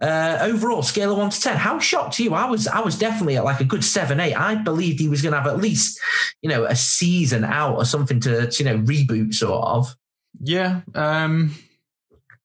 [0.00, 2.34] uh, overall, scale of one to ten, how shocked are you?
[2.34, 4.34] I was, I was definitely at like a good seven, eight.
[4.34, 5.98] I believed he was going to have at least,
[6.42, 9.96] you know, a season out or something to, to you know, reboot sort of.
[10.40, 10.82] Yeah.
[10.94, 11.54] Um,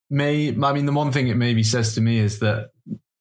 [0.09, 2.69] may I mean the one thing it maybe says to me is that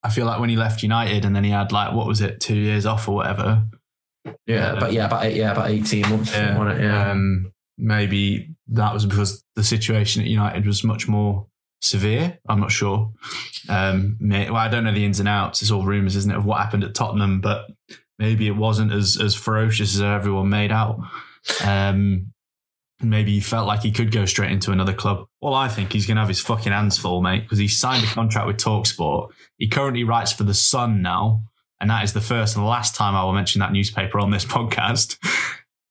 [0.03, 2.41] I feel like when he left United and then he had like what was it
[2.41, 3.65] two years off or whatever.
[4.47, 6.33] Yeah, but yeah, about eight, yeah, about eighteen months.
[6.33, 6.59] Yeah.
[6.59, 7.11] on it, yeah.
[7.11, 11.47] Um, maybe that was because the situation at United was much more
[11.81, 12.39] severe.
[12.49, 13.13] I'm not sure.
[13.69, 15.63] Um, well, I don't know the ins and outs.
[15.63, 17.41] It's all rumours, isn't it, of what happened at Tottenham?
[17.41, 17.67] But
[18.19, 21.01] maybe it wasn't as as ferocious as everyone made out.
[21.65, 22.33] Um,
[23.01, 25.27] maybe he felt like he could go straight into another club.
[25.41, 28.05] Well, I think he's going to have his fucking hands full, mate, because he signed
[28.05, 29.31] a contract with Talksport.
[29.57, 31.45] He currently writes for the Sun now,
[31.81, 34.45] and that is the first and last time I will mention that newspaper on this
[34.57, 35.17] podcast.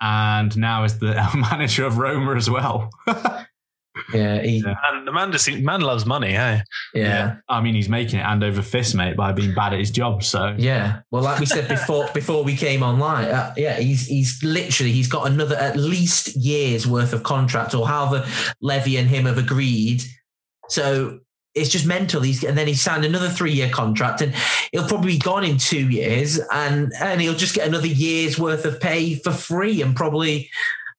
[0.01, 1.15] And now is the
[1.51, 2.89] manager of Roma as well.
[4.13, 6.61] yeah, he, yeah, And the man just man loves money, hey.
[6.93, 7.37] yeah.
[7.49, 10.23] I mean, he's making it hand over fist, mate, by being bad at his job.
[10.23, 14.41] So Yeah, well, like we said before, before we came online, uh, yeah, he's he's
[14.41, 18.25] literally he's got another at least year's worth of contract, or however
[18.61, 20.03] Levy and him have agreed.
[20.69, 21.19] So
[21.55, 22.21] it's just mental.
[22.21, 24.33] He's and then he signed another three year contract, and
[24.71, 28.65] he'll probably be gone in two years, and and he'll just get another year's worth
[28.65, 30.49] of pay for free, and probably,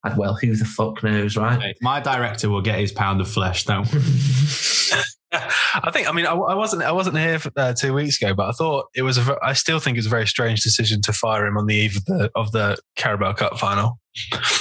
[0.04, 1.60] uh, well, who the fuck knows, right?
[1.60, 3.64] Hey, my director will get his pound of flesh.
[3.64, 3.88] Don't.
[5.32, 6.08] I think.
[6.08, 6.82] I mean, I, I wasn't.
[6.82, 9.18] I wasn't here for, uh, two weeks ago, but I thought it was.
[9.18, 11.74] A, ve- I still think it's a very strange decision to fire him on the
[11.76, 14.00] eve of the of the Carabao Cup final.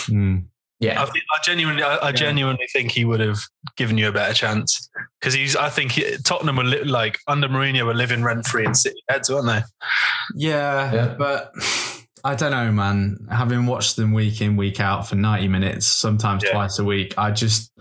[0.06, 0.46] Mm.
[0.82, 3.40] I, yeah, think, I genuinely, I, I genuinely think he would have
[3.76, 4.90] given you a better chance
[5.20, 5.56] because he's.
[5.56, 9.02] I think he, Tottenham were li- like under Mourinho were living rent free in City
[9.10, 9.62] heads, weren't they?
[10.36, 11.16] Yeah, Yeah.
[11.18, 11.52] but
[12.24, 13.18] I don't know, man.
[13.30, 16.52] Having watched them week in, week out for ninety minutes, sometimes Yeah.
[16.54, 17.72] twice a week, I just,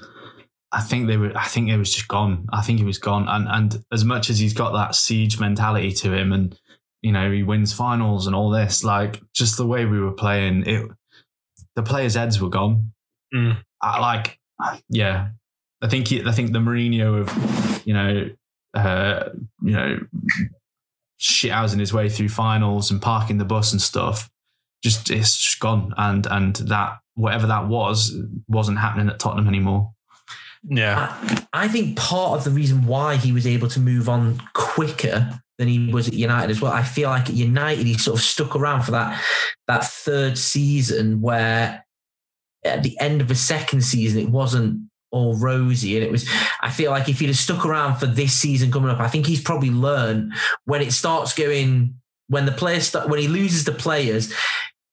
[0.73, 1.31] I think they were.
[1.37, 2.47] I think it was just gone.
[2.53, 3.29] I think he was gone.
[3.29, 6.59] And and as much as he's got that siege mentality to him, and
[7.03, 10.67] you know he wins finals and all this, like just the way we were playing,
[10.67, 10.91] it,
[11.79, 12.91] the players' heads were gone.
[13.33, 13.57] Mm.
[13.81, 14.41] I, like,
[14.89, 15.29] yeah.
[15.81, 18.31] I think I think the Mourinho of you know
[18.75, 19.29] uh,
[19.63, 20.01] you know
[21.21, 24.29] shithousing his way through finals and parking the bus and stuff
[24.83, 28.13] just it's just gone and and that whatever that was
[28.49, 29.93] wasn't happening at Tottenham anymore.
[30.65, 34.43] Yeah, I, I think part of the reason why he was able to move on
[34.53, 36.73] quicker than he was at United as well.
[36.73, 39.23] I feel like at United he sort of stuck around for that
[39.67, 41.85] that third season where
[42.65, 46.29] at the end of the second season it wasn't all rosy and it was
[46.61, 49.27] I feel like if he'd have stuck around for this season coming up, I think
[49.27, 50.33] he's probably learned
[50.65, 51.95] when it starts going
[52.29, 54.33] when the players start, when he loses the players,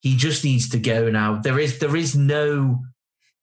[0.01, 1.37] he just needs to go now.
[1.37, 2.83] There is there is no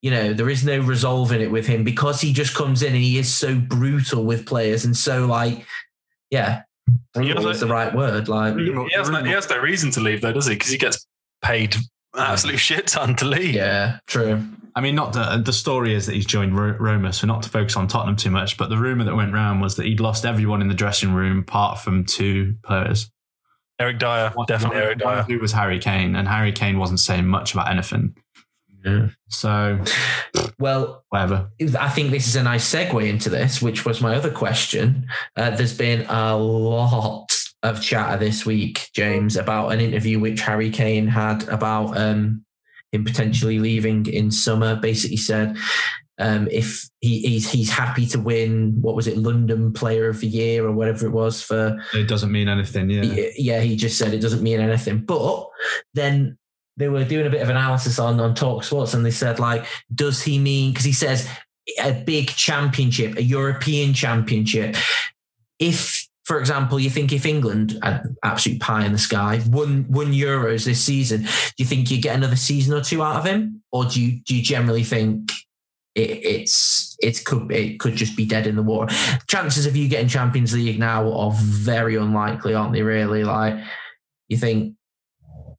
[0.00, 3.02] you know, there is no resolving it with him because he just comes in and
[3.02, 5.64] he is so brutal with players and so like,
[6.28, 6.62] yeah,
[7.14, 8.28] brutal is the right word.
[8.28, 10.54] Like he has, no, he has no reason to leave though, does he?
[10.54, 11.06] Because he gets
[11.42, 11.76] paid
[12.16, 13.54] absolute shit ton to leave.
[13.54, 14.44] Yeah, true.
[14.74, 17.76] I mean, not the the story is that he's joined Roma, so not to focus
[17.76, 18.56] on Tottenham too much.
[18.56, 21.40] But the rumor that went round was that he'd lost everyone in the dressing room
[21.40, 23.10] apart from two players.
[23.78, 25.22] Eric Dier, one, definitely one, Eric Dier.
[25.24, 28.16] Who was Harry Kane, and Harry Kane wasn't saying much about anything.
[28.84, 29.08] Yeah.
[29.28, 29.82] So,
[30.58, 31.50] well, whatever.
[31.78, 35.06] I think this is a nice segue into this, which was my other question.
[35.36, 40.70] Uh, there's been a lot of chatter this week, James, about an interview which Harry
[40.70, 42.44] Kane had about um,
[42.90, 44.74] him potentially leaving in summer.
[44.74, 45.56] Basically, said
[46.18, 50.26] um, if he, he's he's happy to win, what was it, London Player of the
[50.26, 51.78] Year or whatever it was for.
[51.94, 52.90] It doesn't mean anything.
[52.90, 53.60] Yeah, yeah.
[53.60, 55.04] He just said it doesn't mean anything.
[55.04, 55.46] But
[55.94, 56.36] then
[56.76, 59.66] they were doing a bit of analysis on on Talk Sports, and they said like,
[59.94, 60.72] does he mean?
[60.72, 61.28] Because he says
[61.82, 64.76] a big championship, a European championship.
[65.58, 67.78] If for example, you think if England
[68.22, 72.16] absolute pie in the sky, won won Euros this season, do you think you get
[72.16, 75.30] another season or two out of him, or do you do you generally think
[75.94, 78.94] it, it's it could it could just be dead in the water?
[79.26, 82.82] Chances of you getting Champions League now are very unlikely, aren't they?
[82.82, 83.56] Really, like
[84.28, 84.76] you think.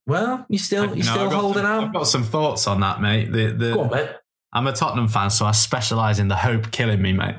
[0.05, 1.85] Well, you still you, still holding out.
[1.85, 3.31] I've got some thoughts on that, mate.
[3.31, 4.09] The, the, Go on, mate.
[4.55, 7.35] I'm a Tottenham fan, so I specialise in the hope killing me, mate.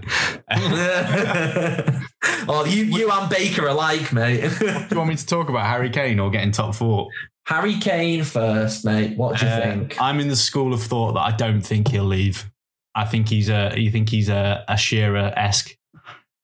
[2.48, 4.40] oh, you, you and Baker alike, mate.
[4.58, 7.08] do you want me to talk about Harry Kane or getting top four?
[7.46, 9.16] Harry Kane first, mate.
[9.16, 10.00] What do you uh, think?
[10.00, 12.50] I'm in the school of thought that I don't think he'll leave.
[12.96, 13.74] I think he's a.
[13.76, 15.76] You think he's a, a Shearer esque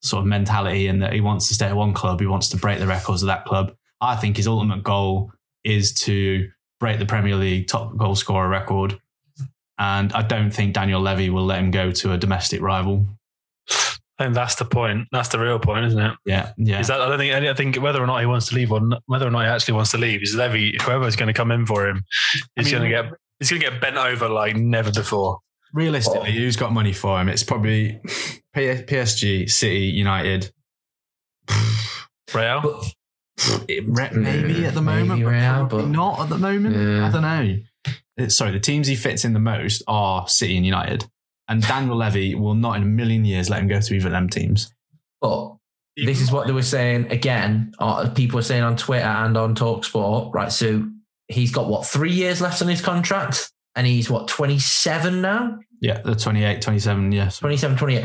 [0.02, 2.20] sort of mentality, and that he wants to stay at one club.
[2.20, 3.74] He wants to break the records of that club.
[4.00, 5.32] I think his ultimate goal
[5.64, 8.98] is to break the Premier League top goal scorer record
[9.80, 13.06] and I don't think Daniel Levy will let him go to a domestic rival.
[14.18, 15.08] I think that's the point.
[15.10, 16.12] That's the real point, isn't it?
[16.26, 16.80] Yeah, yeah.
[16.80, 18.80] Is that I don't think I think whether or not he wants to leave or
[18.80, 20.76] not, whether or not he actually wants to leave is Levy.
[20.82, 22.04] Whoever's going to come in for him
[22.56, 23.06] is going to get
[23.38, 25.38] he's going to get bent over like never before.
[25.72, 27.30] Realistically, who's got money for him?
[27.30, 28.02] It's probably
[28.54, 30.52] PSG, City, United,
[32.34, 32.82] Real.
[33.68, 36.76] Maybe at the moment, maybe Real, but not at the moment.
[36.76, 37.06] Yeah.
[37.06, 37.58] I don't know.
[38.18, 41.06] Uh, sorry, the teams he fits in the most are City and United.
[41.48, 44.12] And Daniel Levy will not in a million years let him go to either of
[44.12, 44.72] them teams.
[45.20, 45.54] But
[45.96, 47.72] this is what they were saying again.
[47.78, 50.52] Uh, people were saying on Twitter and on Talksport, right?
[50.52, 50.88] So
[51.28, 55.58] he's got what three years left on his contract, and he's what 27 now.
[55.80, 58.04] Yeah, the 28, 27, yes, 27, 28.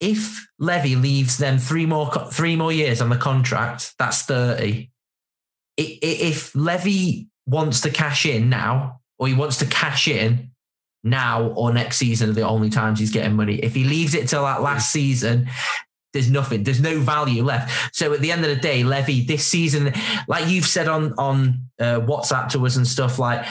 [0.00, 4.90] If Levy leaves them three more three more years on the contract, that's 30.
[5.76, 10.50] If Levy wants to cash in now, or he wants to cash in
[11.04, 13.56] now or next season are the only times he's getting money.
[13.56, 15.48] If he leaves it till that last season,
[16.12, 16.64] there's nothing.
[16.64, 17.94] There's no value left.
[17.94, 19.92] So at the end of the day, Levy this season,
[20.26, 23.46] like you've said on on uh, WhatsApp to us and stuff, like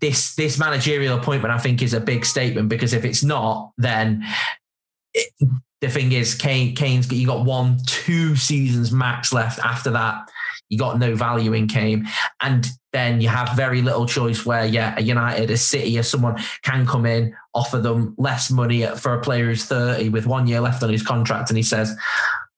[0.00, 4.24] this this managerial appointment, I think is a big statement because if it's not, then.
[5.16, 5.48] It,
[5.80, 9.58] the thing is, Kane, Kane's you got one, two seasons max left.
[9.58, 10.28] After that,
[10.68, 12.06] you got no value in Kane,
[12.40, 16.42] and then you have very little choice where, yeah, a United, a City, or someone
[16.62, 20.60] can come in, offer them less money for a player who's 30 with one year
[20.60, 21.50] left on his contract.
[21.50, 21.94] And he says,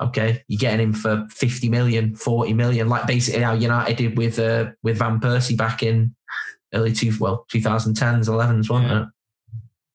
[0.01, 4.39] okay, you're getting him for 50 million, 40 million, like basically how United did with
[4.39, 6.15] uh, with Van Persie back in
[6.73, 9.03] early two, well, 2010s, 11s, wasn't yeah.
[9.03, 9.09] it?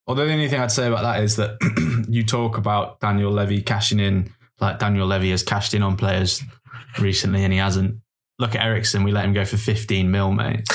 [0.07, 3.61] Although the only thing I'd say about that is that you talk about Daniel Levy
[3.61, 6.41] cashing in, like Daniel Levy has cashed in on players
[6.99, 7.99] recently and he hasn't
[8.39, 9.03] look at Eriksen.
[9.03, 10.67] We let him go for 15 mil, mate.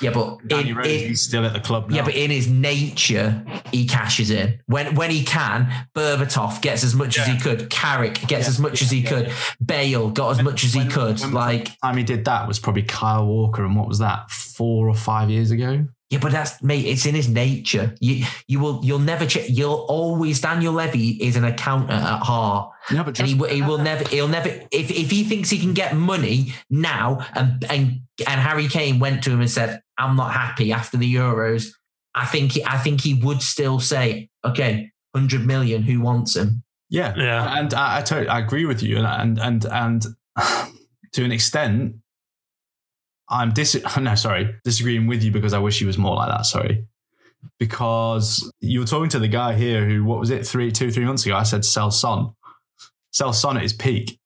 [0.00, 1.90] Yeah, but Danny in, Rose, in, he's still at the club.
[1.90, 1.96] Now.
[1.96, 5.72] Yeah, but in his nature, he cashes in when when he can.
[5.94, 7.22] Berbatov gets as much yeah.
[7.22, 7.68] as he could.
[7.68, 9.32] Carrick gets yeah, as much yeah, as he could.
[9.64, 11.32] Bale got as when, much as when, he could.
[11.32, 14.30] like time he did that was probably Kyle Walker, and what was that?
[14.30, 15.86] Four or five years ago.
[16.10, 16.86] Yeah, but that's mate.
[16.86, 17.94] It's in his nature.
[18.00, 19.44] You you will you'll never check.
[19.48, 23.60] You'll always Daniel Levy is an accountant at heart, Yeah, but and he, will- he
[23.60, 28.00] will never he'll never if if he thinks he can get money now and and
[28.26, 31.68] and Harry Kane went to him and said I'm not happy after the Euros.
[32.14, 35.82] I think he, I think he would still say okay, hundred million.
[35.82, 36.62] Who wants him?
[36.88, 37.58] yeah, Yeah.
[37.58, 40.06] and I, I totally I agree with you, and and and and
[41.12, 41.96] to an extent,
[43.30, 46.46] I'm dis no sorry disagreeing with you because I wish he was more like that.
[46.46, 46.86] Sorry,
[47.58, 51.04] because you were talking to the guy here who what was it three two three
[51.04, 51.36] months ago?
[51.36, 52.34] I said sell Son,
[53.12, 54.18] sell Son at his peak.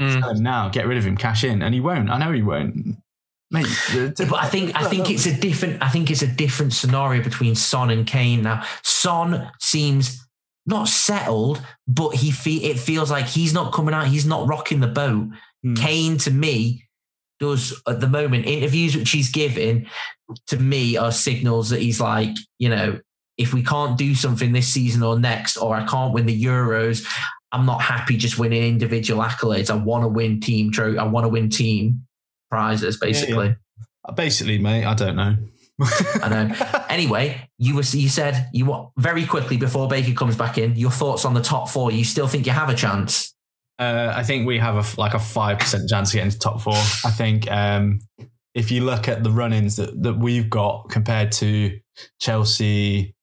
[0.00, 0.20] Mm.
[0.20, 2.10] Sell him now, get rid of him, cash in, and he won't.
[2.10, 2.96] I know he won't.
[3.50, 3.66] Mate,
[4.16, 7.54] But I think I think it's a different I think it's a different scenario between
[7.54, 8.64] Son and Kane now.
[8.82, 10.26] Son seems
[10.64, 14.06] not settled, but he fe- it feels like he's not coming out.
[14.06, 15.28] He's not rocking the boat.
[15.62, 15.74] Hmm.
[15.74, 16.84] Kane to me
[17.42, 19.86] does at the moment interviews which he's giving
[20.46, 22.98] to me are signals that he's like you know
[23.38, 27.06] if we can't do something this season or next or I can't win the Euros.
[27.50, 29.70] I'm not happy just winning individual accolades.
[29.70, 32.06] I want to win team tro- I want to win team
[32.50, 33.56] prizes basically.
[34.06, 35.36] Uh, basically, mate, I don't know.
[36.22, 36.78] I know.
[36.92, 40.76] Anyway, you were you said you want very quickly before Baker comes back in.
[40.76, 41.90] Your thoughts on the top four?
[41.90, 43.31] You still think you have a chance?
[43.82, 46.60] Uh, I think we have a like a five percent chance to get into top
[46.60, 46.74] four.
[46.74, 48.00] I think um,
[48.54, 51.78] if you look at the run-ins that, that we've got compared to
[52.20, 53.14] Chelsea,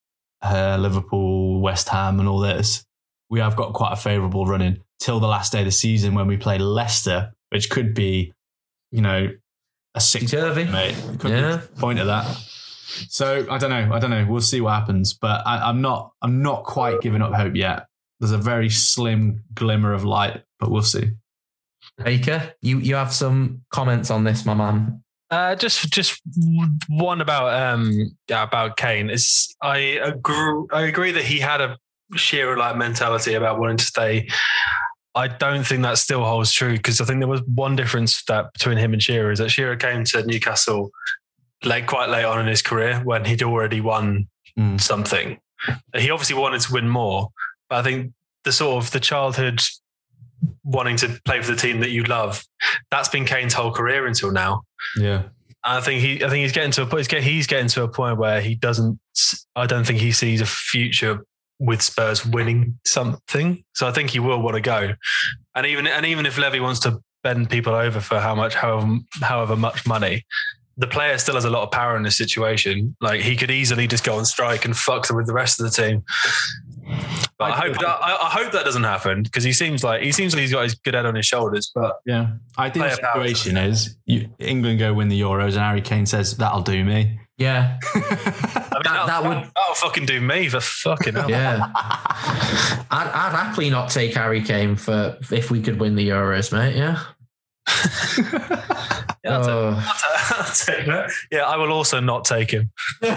[0.42, 2.86] uh, Liverpool, West Ham, and all this,
[3.30, 6.28] we have got quite a favourable run-in till the last day of the season when
[6.28, 8.34] we play Leicester, which could be,
[8.92, 9.30] you know,
[9.96, 10.66] a six Turvy.
[10.66, 10.96] mate.
[11.20, 11.58] Could Yeah.
[11.58, 12.26] be point of that.
[13.08, 13.94] So I don't know.
[13.94, 14.26] I don't know.
[14.28, 15.14] We'll see what happens.
[15.14, 16.12] But I, I'm not.
[16.22, 17.86] I'm not quite giving up hope yet.
[18.20, 21.12] There's a very slim glimmer of light, but we'll see.
[22.04, 25.04] Baker, you you have some comments on this, my man.
[25.32, 26.20] Uh, just just
[26.90, 31.78] one about um yeah, about Kane is I agree I agree that he had a
[32.16, 34.28] Shearer like mentality about wanting to stay.
[35.14, 38.52] I don't think that still holds true because I think there was one difference that
[38.54, 40.90] between him and Shearer is that Shearer came to Newcastle
[41.64, 44.82] late quite late on in his career when he'd already won Mm.
[44.82, 45.40] something.
[45.96, 47.30] He obviously wanted to win more,
[47.70, 49.62] but I think the sort of the childhood
[50.64, 52.44] wanting to play for the team that you love,
[52.92, 54.62] that's been Kane's whole career until now.
[54.98, 55.24] Yeah.
[55.64, 57.00] I think he, I think he's getting to a point.
[57.02, 59.00] He's get- He's getting to a point where he doesn't.
[59.56, 61.26] I don't think he sees a future
[61.60, 63.64] with Spurs winning something.
[63.74, 64.94] So I think he will want to go.
[65.56, 69.00] And even and even if Levy wants to bend people over for how much, however,
[69.22, 70.24] however much money,
[70.80, 72.96] the player still has a lot of power in this situation.
[73.02, 75.66] Like he could easily just go on strike and fuck them with the rest of
[75.66, 76.04] the team.
[77.38, 80.02] But I, I- hope that, I, I hope that doesn't happen because he seems like
[80.02, 81.72] he seems like he's got his good head on his shoulders.
[81.76, 82.32] But Yeah.
[82.58, 86.38] I think the situation is you, England go win the Euros and Harry Kane says
[86.38, 87.20] that'll do me.
[87.38, 91.30] Yeah, I mean, That- that'll, that would- that'll, that'll fucking do me for fucking hell.
[91.30, 91.72] yeah.
[92.92, 96.76] I'd, I'd happily not take Harry Kane for if we could win the Euros, mate.
[96.76, 97.00] Yeah.
[99.24, 99.76] Yeah, I'll, take, Oh.
[99.76, 101.12] I'll take- I'll take that.
[101.32, 102.72] Yeah, I will also not take him.
[103.02, 103.16] Fair,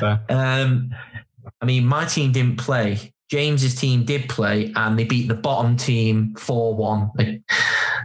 [0.00, 0.20] fair.
[0.28, 0.90] um,
[1.60, 3.12] I mean, my team didn't play.
[3.30, 7.10] James's team did play, and they beat the bottom team four one.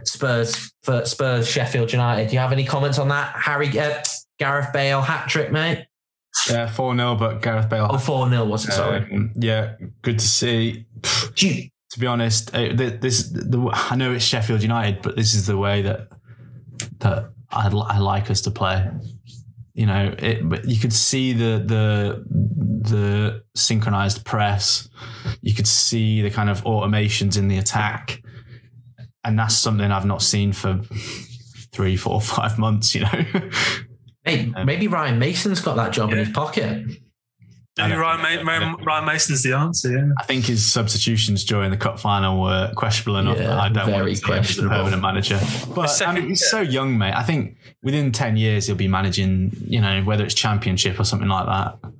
[0.04, 0.72] Spurs,
[1.04, 2.28] Spurs, Sheffield United.
[2.28, 3.34] Do you have any comments on that?
[3.36, 4.02] Harry, uh,
[4.38, 5.86] Gareth Bale hat trick, mate.
[6.50, 7.88] Yeah, 4 0, but Gareth Bale.
[7.90, 8.72] Oh, 4 0 was it?
[8.72, 8.98] Sorry.
[9.10, 10.84] Um, yeah, good to see.
[11.34, 15.46] Do you- To be honest, this the, I know it's Sheffield United, but this is
[15.46, 16.08] the way that
[16.98, 18.90] that I, I like us to play.
[19.74, 22.24] You know, it, but you could see the the
[22.90, 24.88] the synchronized press.
[25.42, 28.22] You could see the kind of automations in the attack,
[29.24, 30.80] and that's something I've not seen for
[31.72, 32.94] three, four, five months.
[32.94, 33.50] You know,
[34.26, 36.84] Hey, maybe Ryan Mason's got that job in his pocket.
[37.78, 39.92] I Ryan, Ma- Ryan, Ryan Mason's the answer.
[39.92, 40.08] Yeah.
[40.18, 43.36] I think his substitutions during the cup final were questionable enough.
[43.36, 45.40] Yeah, that I don't very want to see him as a permanent manager.
[45.74, 47.12] But I mean, um, he's so young, mate.
[47.14, 49.54] I think within ten years he'll be managing.
[49.66, 51.90] You know, whether it's championship or something like that.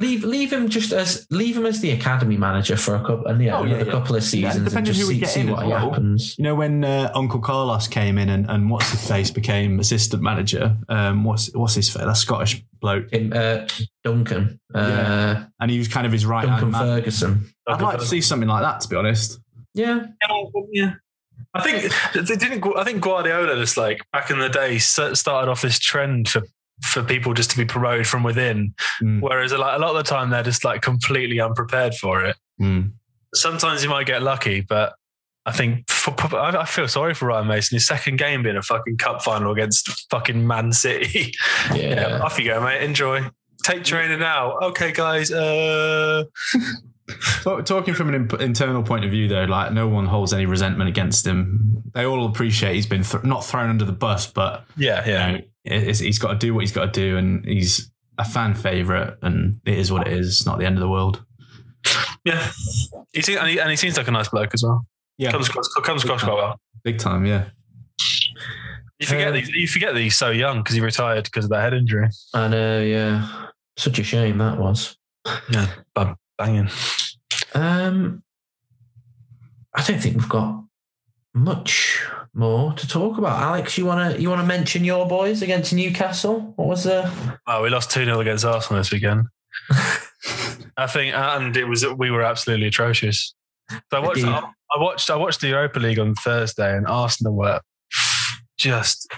[0.00, 3.40] Leave leave him just as leave him as the academy manager for a couple, and
[3.42, 3.92] yeah, Oh, yeah, another yeah.
[3.92, 5.90] couple of seasons, and just see, see what well.
[5.90, 6.36] happens.
[6.38, 10.22] You know, when uh, Uncle Carlos came in and, and what's his face became assistant
[10.22, 10.74] manager.
[10.88, 12.02] Um, what's what's his face?
[12.02, 13.66] That Scottish bloke, Him, uh,
[14.02, 15.44] Duncan, uh, Yeah.
[15.60, 16.98] and he was kind of his right Duncan hand man.
[16.98, 17.52] Ferguson.
[17.68, 19.38] I'd like to see something like that, to be honest.
[19.74, 20.06] Yeah,
[20.72, 20.94] Yeah.
[21.52, 21.92] I think
[22.26, 22.64] they didn't.
[22.76, 26.42] I think Guardiola just like back in the day started off this trend for
[26.82, 29.20] for people just to be promoted from within, Mm.
[29.20, 32.36] whereas a lot, a lot of the time they're just like completely unprepared for it.
[32.60, 32.92] Mm.
[33.34, 34.94] Sometimes you might get lucky, but
[35.46, 37.76] I think for, I feel sorry for Ryan Mason.
[37.76, 41.32] His second game being a fucking cup final against fucking Man City.
[41.74, 41.76] Yeah.
[42.10, 42.82] yeah off you go, mate.
[42.82, 43.20] Enjoy.
[43.62, 44.56] Take training now.
[44.58, 45.30] Okay, guys.
[45.30, 46.24] Uh...
[47.64, 51.26] Talking from an internal point of view, though, like no one holds any resentment against
[51.26, 51.82] him.
[51.94, 55.70] They all appreciate he's been th- not thrown under the bus, but yeah, yeah, you
[55.70, 59.18] know, he's got to do what he's got to do, and he's a fan favorite,
[59.22, 60.28] and it is what it is.
[60.28, 61.24] It's not the end of the world.
[62.24, 62.50] Yeah,
[63.12, 64.86] he seems, and, he, and he seems like a nice bloke as well.
[65.18, 66.60] Yeah, comes across, comes across quite well.
[66.84, 67.46] Big time, yeah.
[68.98, 71.62] You forget um, you forget that he's so young because he retired because of that
[71.62, 72.08] head injury.
[72.34, 73.48] I know, yeah.
[73.78, 74.96] Such a shame that was.
[75.50, 75.68] Yeah,
[76.40, 76.70] banging.
[77.54, 78.22] Um,
[79.74, 80.64] I don't think we've got
[81.34, 82.02] much
[82.34, 83.42] more to talk about.
[83.42, 86.52] Alex, you wanna you wanna mention your boys against Newcastle?
[86.56, 87.10] What was the?
[87.46, 89.26] Oh, we lost two 0 against Arsenal this weekend.
[90.76, 93.34] I think, and it was we were absolutely atrocious.
[93.70, 94.24] So I watched.
[94.24, 95.10] I, I watched.
[95.10, 97.60] I watched the Europa League on Thursday, and Arsenal were
[98.58, 99.12] just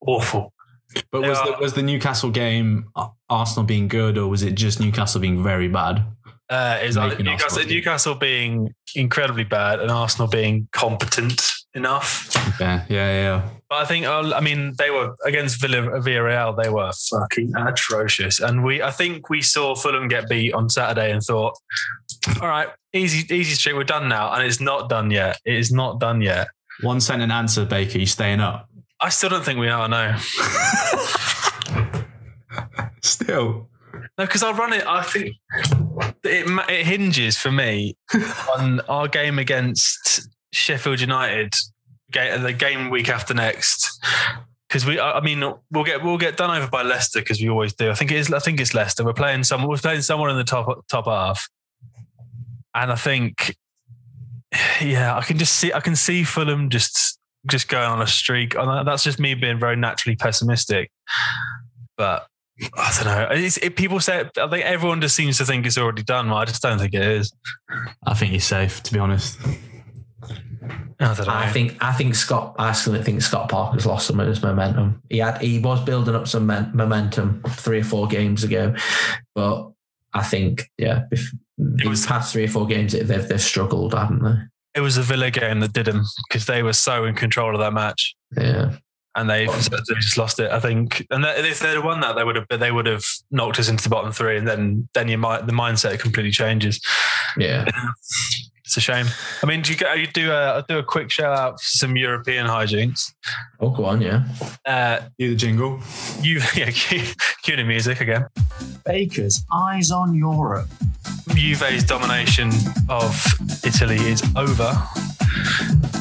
[0.00, 0.52] awful.
[1.12, 2.86] But was the, was the Newcastle game
[3.28, 6.04] Arsenal being good, or was it just Newcastle being very bad?
[6.50, 11.42] Uh, is Newcastle, Newcastle being incredibly bad and Arsenal being competent
[11.74, 12.32] enough.
[12.58, 13.48] Yeah, yeah, yeah.
[13.68, 16.56] But I think, uh, I mean, they were against Villa, Villarreal.
[16.60, 21.12] They were fucking atrocious, and we, I think, we saw Fulham get beat on Saturday
[21.12, 21.54] and thought,
[22.40, 25.38] all right, easy, easy streak, we're done now, and it's not done yet.
[25.44, 26.48] It is not done yet.
[26.80, 27.98] One sentence answer, Baker.
[27.98, 28.68] You staying up?
[29.00, 29.88] I still don't think we are.
[29.88, 30.16] No.
[33.02, 33.68] still.
[34.16, 34.86] No, because I'll run it.
[34.86, 35.36] I think
[36.24, 37.96] it it hinges for me
[38.56, 41.54] on our game against Sheffield United,
[42.12, 44.04] the game week after next.
[44.68, 47.72] Because we, I mean, we'll get we'll get done over by Leicester because we always
[47.72, 47.90] do.
[47.90, 48.32] I think it is.
[48.32, 49.04] I think it's Leicester.
[49.04, 49.66] We're playing some.
[49.66, 51.48] We're playing someone in the top top half,
[52.74, 53.56] and I think,
[54.80, 55.72] yeah, I can just see.
[55.72, 58.54] I can see Fulham just just going on a streak.
[58.54, 60.90] And That's just me being very naturally pessimistic.
[61.96, 62.26] But
[62.74, 63.28] I don't know.
[63.30, 66.28] It, people say I think everyone just seems to think it's already done.
[66.28, 67.32] But I just don't think it is.
[68.04, 69.38] I think he's safe, to be honest.
[71.00, 72.56] I, I, think I think Scott.
[72.58, 75.00] I still think Scott Parker's lost some of his momentum.
[75.08, 78.74] He had he was building up some men, momentum three or four games ago,
[79.36, 79.70] but
[80.12, 84.24] I think yeah, if it was past three or four games they've they've struggled, haven't
[84.24, 84.34] they?
[84.74, 87.60] It was a Villa game that did him because they were so in control of
[87.60, 88.16] that match.
[88.36, 88.76] Yeah
[89.18, 90.50] and they just lost it.
[90.50, 93.58] I think, and if they'd have won that, they would have they would have knocked
[93.58, 96.80] us into the bottom three, and then then your the mindset completely changes.
[97.36, 97.66] Yeah.
[98.64, 99.06] It's a shame.
[99.42, 102.46] I mean, do you, you do a do a quick shout out for some European
[102.46, 103.14] hijinks?
[103.60, 104.24] Oh, go on, yeah.
[104.66, 105.80] Uh, the jingle.
[106.20, 107.02] You yeah, cue,
[107.42, 108.26] cue the music again.
[108.84, 110.68] Baker's eyes on Europe.
[111.28, 112.50] Juve's domination
[112.90, 113.18] of
[113.64, 114.76] Italy is over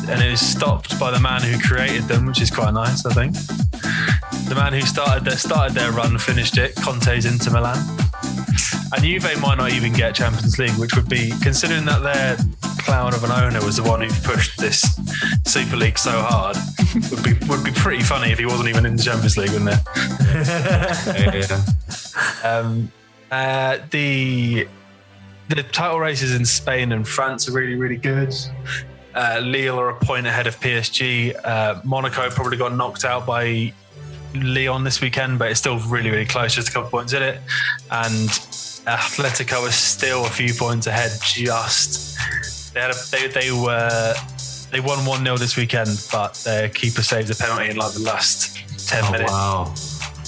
[0.09, 3.13] and it was stopped by the man who created them, which is quite nice, I
[3.13, 3.33] think.
[4.47, 6.75] The man who started their started their run finished it.
[6.75, 7.77] Conte's Inter Milan,
[8.93, 12.37] and Juve might not even get Champions League, which would be considering that their
[12.79, 14.81] clown of an owner was the one who pushed this
[15.45, 16.55] Super League so hard.
[17.11, 19.71] would be would be pretty funny if he wasn't even in the Champions League, wouldn't
[19.71, 19.79] it?
[22.43, 22.49] yeah.
[22.49, 22.91] Um,
[23.29, 24.67] uh, the
[25.49, 28.33] the title races in Spain and France are really, really good.
[29.17, 31.35] Uh, Lille are a point ahead of PSG.
[31.43, 33.73] Uh, Monaco probably got knocked out by
[34.35, 37.41] Lyon this weekend, but it's still really, really close, just a couple points in it.
[37.89, 38.29] And
[38.85, 41.09] Atletico is still a few points ahead.
[41.23, 42.15] Just
[42.75, 44.13] they had a, they they were
[44.71, 48.01] they won one 0 this weekend, but their keeper saved a penalty in like the
[48.01, 48.55] last
[48.87, 49.31] ten oh, minutes.
[49.31, 49.73] Wow.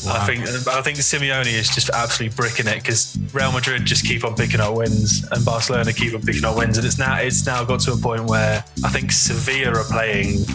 [0.06, 0.16] Wow.
[0.16, 4.24] I think I think Simeone is just absolutely bricking it because Real Madrid just keep
[4.24, 7.46] on picking up wins and Barcelona keep on picking up wins, and it's now it's
[7.46, 10.46] now got to a point where I think Sevilla are playing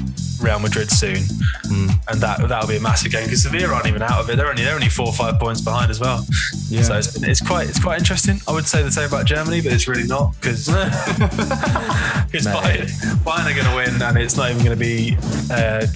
[0.40, 1.90] Real Madrid soon, mm.
[2.08, 4.36] and that that'll be a massive game because Sevilla aren't even out of it.
[4.36, 6.24] They're only they're only four or five points behind as well.
[6.68, 6.82] Yeah.
[6.82, 8.40] So it's, it's quite it's quite interesting.
[8.48, 12.86] I would say the same about Germany, but it's really not because because Bayern,
[13.24, 15.16] Bayern are going to win, and it's not even going to be.
[15.50, 15.86] Uh,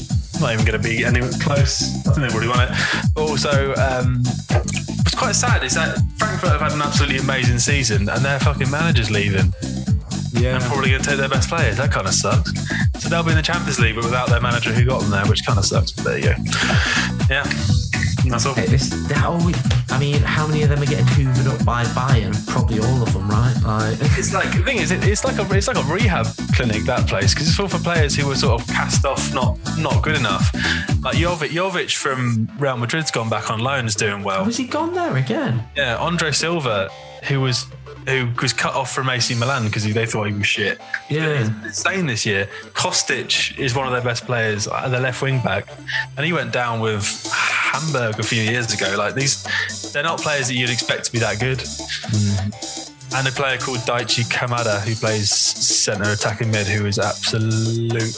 [0.40, 1.94] not even going to be anywhere close.
[2.06, 2.70] I think they already won it.
[3.14, 8.08] But also, um, what's quite sad is that Frankfurt have had an absolutely amazing season
[8.08, 9.52] and their fucking manager's leaving.
[10.32, 10.56] Yeah.
[10.56, 11.78] And probably going to take their best players.
[11.78, 12.52] That kind of sucks.
[13.00, 15.26] So they'll be in the Champions League, but without their manager who got them there,
[15.26, 15.92] which kind of sucks.
[15.92, 16.34] But there you go.
[17.30, 17.44] Yeah.
[18.30, 18.54] That's all.
[18.54, 18.92] This,
[19.90, 22.34] I mean, how many of them are getting hoovered up by Bayern?
[22.46, 23.54] Probably all of them, right?
[23.64, 26.84] Like, it's like the thing is, it, it's like a it's like a rehab clinic
[26.84, 30.02] that place because it's all for players who were sort of cast off, not not
[30.02, 30.52] good enough.
[31.02, 34.42] Like Jovic, Jovic from Real Madrid's gone back on loan, is doing well.
[34.42, 35.64] Oh, was he gone there again?
[35.76, 36.90] Yeah, Andre Silva,
[37.24, 37.66] who was
[38.08, 40.80] who was cut off from AC Milan because they thought he was shit.
[41.10, 41.44] Yeah.
[41.64, 42.48] Insane this year.
[42.72, 45.68] Kostic is one of their best players, uh, the left wing back,
[46.16, 48.94] and he went down with Hamburg a few years ago.
[48.96, 49.42] Like these,
[49.92, 51.62] they're not players that you'd expect to be that good.
[53.14, 58.14] And a player called Daichi Kamada who plays centre attacking mid, who is absolute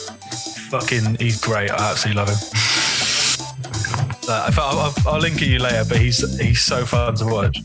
[0.69, 1.15] fucking.
[1.19, 1.69] He's great.
[1.69, 2.37] I absolutely love him.
[4.29, 7.57] Uh, I'll, I'll, I'll link it you later, but he's he's so fun to watch.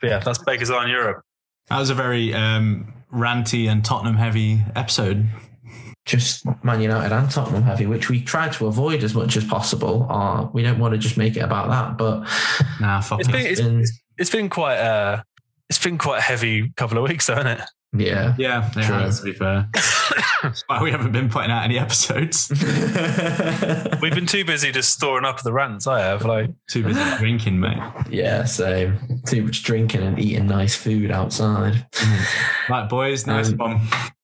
[0.00, 1.22] But yeah, that's Baker's Eye on Europe.
[1.68, 5.28] That was a very um, ranty and Tottenham heavy episode.
[6.06, 10.06] Just Man United and Tottenham heavy, which we try to avoid as much as possible.
[10.10, 12.20] Uh, we don't want to just make it about that, but
[12.80, 13.32] Nah, fuck It's it.
[13.32, 15.22] been it's, been- it's- it's been quite uh
[15.68, 17.66] it's been quite a heavy couple of weeks, though, hasn't it?
[17.96, 18.34] Yeah.
[18.38, 18.82] Yeah, it True.
[18.82, 19.68] has, to be fair.
[20.42, 22.48] That's why we haven't been putting out any episodes.
[24.00, 25.86] We've been too busy just storing up the rants.
[25.86, 27.78] I have like Too busy drinking, mate.
[28.10, 28.92] yeah, so
[29.26, 31.86] too much drinking and eating nice food outside.
[32.68, 33.80] Right, boys, nice Um, one.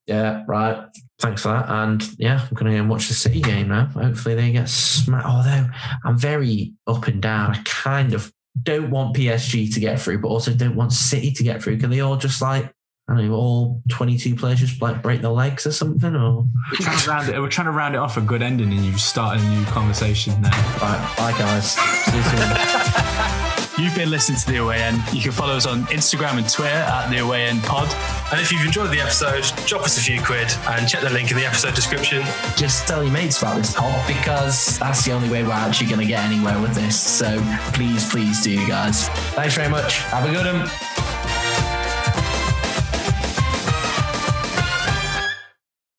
[0.07, 0.87] Yeah, right.
[1.19, 1.69] Thanks for that.
[1.69, 3.87] And yeah, I'm going to go and watch the City game now.
[3.87, 5.27] Hopefully they get smacked.
[5.27, 5.67] Although
[6.05, 7.51] I'm very up and down.
[7.57, 11.43] I kind of don't want PSG to get through, but also don't want City to
[11.43, 11.79] get through.
[11.79, 12.71] Can they all just like,
[13.09, 16.17] I don't know, all 22 players just like break their legs or something?
[16.17, 18.73] Or We're trying, to round it, we're trying to round it off a good ending,
[18.73, 20.51] and you start a new conversation there.
[20.83, 21.73] right, bye guys.
[21.77, 23.53] See you soon.
[23.79, 25.03] You've been listening to The Away End.
[25.13, 27.87] You can follow us on Instagram and Twitter at The Away End Pod.
[28.33, 31.31] and if you've enjoyed the episode, drop us a few quid and check the link
[31.31, 32.23] in the episode description.
[32.57, 36.01] just tell your mates about this pod because that's the only way we're actually going
[36.01, 36.99] to get anywhere with this.
[36.99, 37.39] So
[37.75, 39.11] please, please do, guys.
[39.37, 39.99] Thanks very much.
[40.05, 41.06] Have a good one.